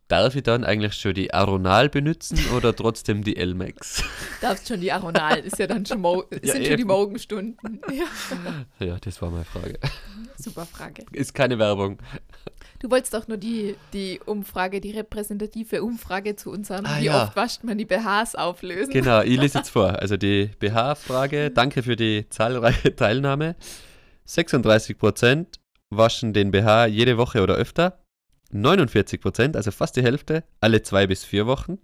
[0.08, 4.04] Darf ich dann eigentlich schon die Aronal benutzen oder trotzdem die Elmex?
[4.42, 6.84] Darfst schon die Aronal, ist ja dann schon, mo Ja, sind schon die.
[6.84, 7.80] Morgenstunden.
[7.90, 9.78] Ja, Ja, das war meine Frage.
[10.36, 11.06] super Frage.
[11.12, 11.98] Ist keine Werbung.
[12.80, 17.22] Du wolltest doch nur die, die Umfrage, die repräsentative Umfrage zu unseren, Ah, wie ja.
[17.24, 18.92] oft wascht man die BHs auflösen.
[18.92, 19.98] Genau, ich lese jetzt vor.
[20.00, 21.50] Also die BH-Frage.
[21.50, 23.56] Danke für die zahlreiche Teilnahme.
[24.28, 25.46] 36%
[25.88, 28.03] waschen den BH jede Woche oder öfter.
[28.52, 31.78] 49%, also fast die Hälfte, alle zwei bis vier Wochen.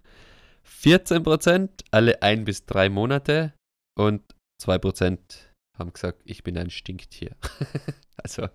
[0.67, 3.53] 14% alle ein bis drei Monate.
[3.97, 4.21] Und
[4.63, 5.19] 2%
[5.77, 7.35] haben gesagt, ich bin ein Stinktier.
[8.17, 8.47] also,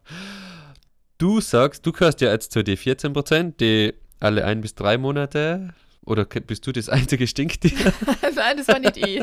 [1.18, 5.74] du sagst, du gehörst ja jetzt zu den 14%, die alle ein bis drei Monate.
[6.04, 7.72] Oder bist du das einzige Stinktier?
[8.34, 9.22] Nein, das war nicht ich.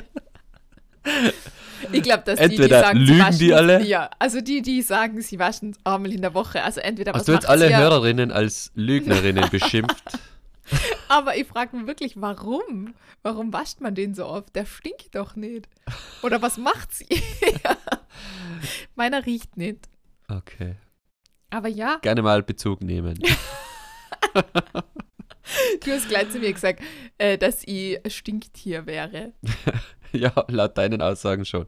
[1.91, 3.83] Ich glaube, dass Entweder die, die sagen, sie lügen waschen, die alle.
[3.83, 6.63] Ja, also die, die sagen, sie waschen einmal in der Woche.
[6.63, 7.75] Also entweder was Hast du jetzt alle?
[7.75, 10.03] Hörerinnen als Lügnerinnen beschimpft?
[11.09, 12.93] Aber ich frage mich wirklich, warum?
[13.21, 14.55] Warum wascht man den so oft?
[14.55, 15.67] Der stinkt doch nicht.
[16.21, 17.07] Oder was macht sie?
[18.95, 19.89] Meiner riecht nicht.
[20.29, 20.75] Okay.
[21.49, 23.19] Aber ja, Gerne mal Bezug nehmen.
[25.83, 26.81] du hast gleich zu mir gesagt,
[27.17, 29.33] äh, dass ich ein Stinktier wäre.
[30.11, 31.67] ja, laut deinen Aussagen schon.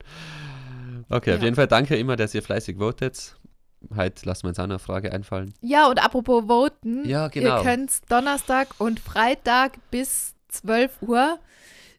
[1.09, 1.43] Okay, auf Ja.
[1.43, 3.35] jeden Fall danke immer, dass ihr fleißig votet.
[3.95, 5.53] Heute lassen wir uns auch eine Frage einfallen.
[5.61, 7.07] Ja, und apropos Voten.
[7.07, 7.57] Ja, genau.
[7.57, 11.37] Ihr könnt Donnerstag und Freitag bis 12 Uhr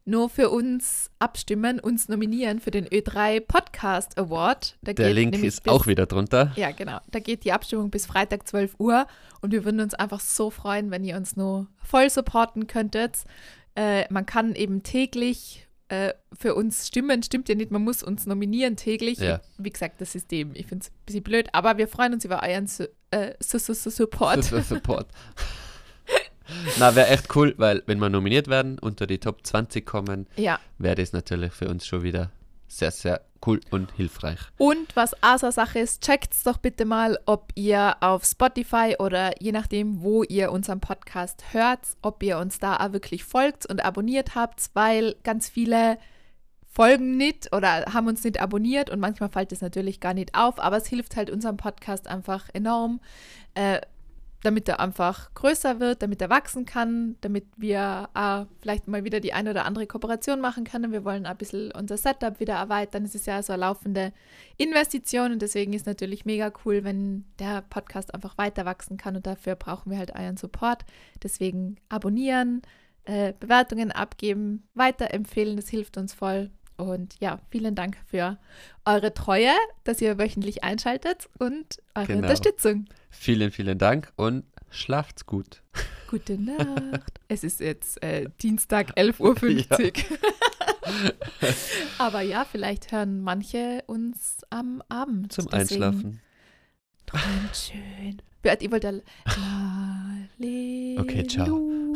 [0.07, 4.78] nur für uns abstimmen, uns nominieren für den Ö3 Podcast Award.
[4.82, 6.52] Da Der Link ist bis, auch wieder drunter.
[6.57, 7.00] Ja, genau.
[7.11, 9.07] Da geht die Abstimmung bis Freitag 12 Uhr
[9.40, 13.24] und wir würden uns einfach so freuen, wenn ihr uns nur voll supporten könntet.
[13.74, 17.24] Äh, man kann eben täglich äh, für uns stimmen.
[17.24, 19.18] Stimmt ja nicht, man muss uns nominieren täglich.
[19.18, 19.40] Ja.
[19.59, 22.44] Wie gesagt, das System, ich finde es ein bisschen blöd, aber wir freuen uns über
[22.44, 24.44] euren Su äh, Su Su Su Support.
[24.44, 25.09] Support.
[26.78, 30.59] Na, wäre echt cool, weil wenn wir nominiert werden, unter die Top 20 kommen, ja,
[30.78, 32.30] wäre das natürlich für uns schon wieder
[32.68, 34.38] sehr, sehr cool und hilfreich.
[34.59, 39.53] Und was außer Sache ist, checkt doch bitte mal, ob ihr auf Spotify oder je
[39.53, 44.34] nachdem, wo ihr unseren Podcast hört, ob ihr uns da auch wirklich folgt und abonniert
[44.34, 45.99] habt, weil ganz viele
[46.76, 50.59] folgen nicht oder haben uns nicht abonniert und manchmal fällt es natürlich gar nicht auf,
[50.59, 53.01] aber es hilft halt unserem Podcast einfach enorm,
[53.55, 53.80] äh,
[54.43, 59.20] damit er einfach größer wird, damit er wachsen kann, damit wir äh, vielleicht mal wieder
[59.20, 60.93] die eine oder andere Kooperation machen können.
[60.93, 63.05] Wir wollen ein bisschen unser Setup wieder erweitern.
[63.05, 64.12] Es ist ja so eine laufende
[64.57, 69.26] Investition und deswegen ist natürlich mega cool, wenn der Podcast einfach weiter wachsen kann und
[69.26, 70.84] dafür brauchen wir halt euren Support.
[71.22, 72.62] Deswegen abonnieren,
[73.05, 76.51] äh, Bewertungen abgeben, weiterempfehlen, das hilft uns voll.
[76.76, 78.38] Und ja, vielen Dank für
[78.84, 79.52] eure Treue,
[79.84, 82.18] dass ihr wöchentlich einschaltet und eure Genau.
[82.20, 82.86] Unterstützung.
[83.10, 85.62] Vielen, vielen Dank und schlaft's gut.
[86.08, 87.20] Gute Nacht.
[87.28, 89.92] es ist jetzt äh, Dienstag 11.50 Uhr.
[91.98, 95.32] Aber ja, vielleicht hören manche uns am Abend.
[95.32, 96.20] Zum Deswegen Einschlafen.
[97.06, 98.22] Träumt schön.
[98.60, 98.92] Ihr wollt ja.
[101.00, 101.92] Okay, ciao.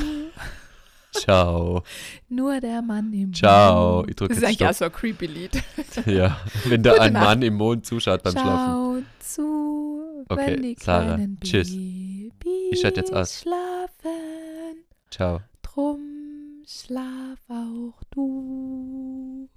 [1.12, 1.82] Ciao.
[2.28, 3.96] Nur der Mann im Ciao.
[3.98, 4.10] Mond.
[4.10, 5.62] Ich drück Das ist eigentlich auch so ein creepy Lied.
[6.06, 7.24] Ja, wenn da Gute ein Nacht.
[7.24, 9.04] Mann im Mond zuschaut beim Schlafen.
[9.18, 11.70] Schau zu, Okay, wenn die Sarah, kleinen tschüss.
[11.70, 13.40] Babys Ich schalte jetzt aus.
[13.40, 14.84] schlafen.
[15.10, 15.40] Ciao.
[15.62, 19.48] Drum schlaf auch du.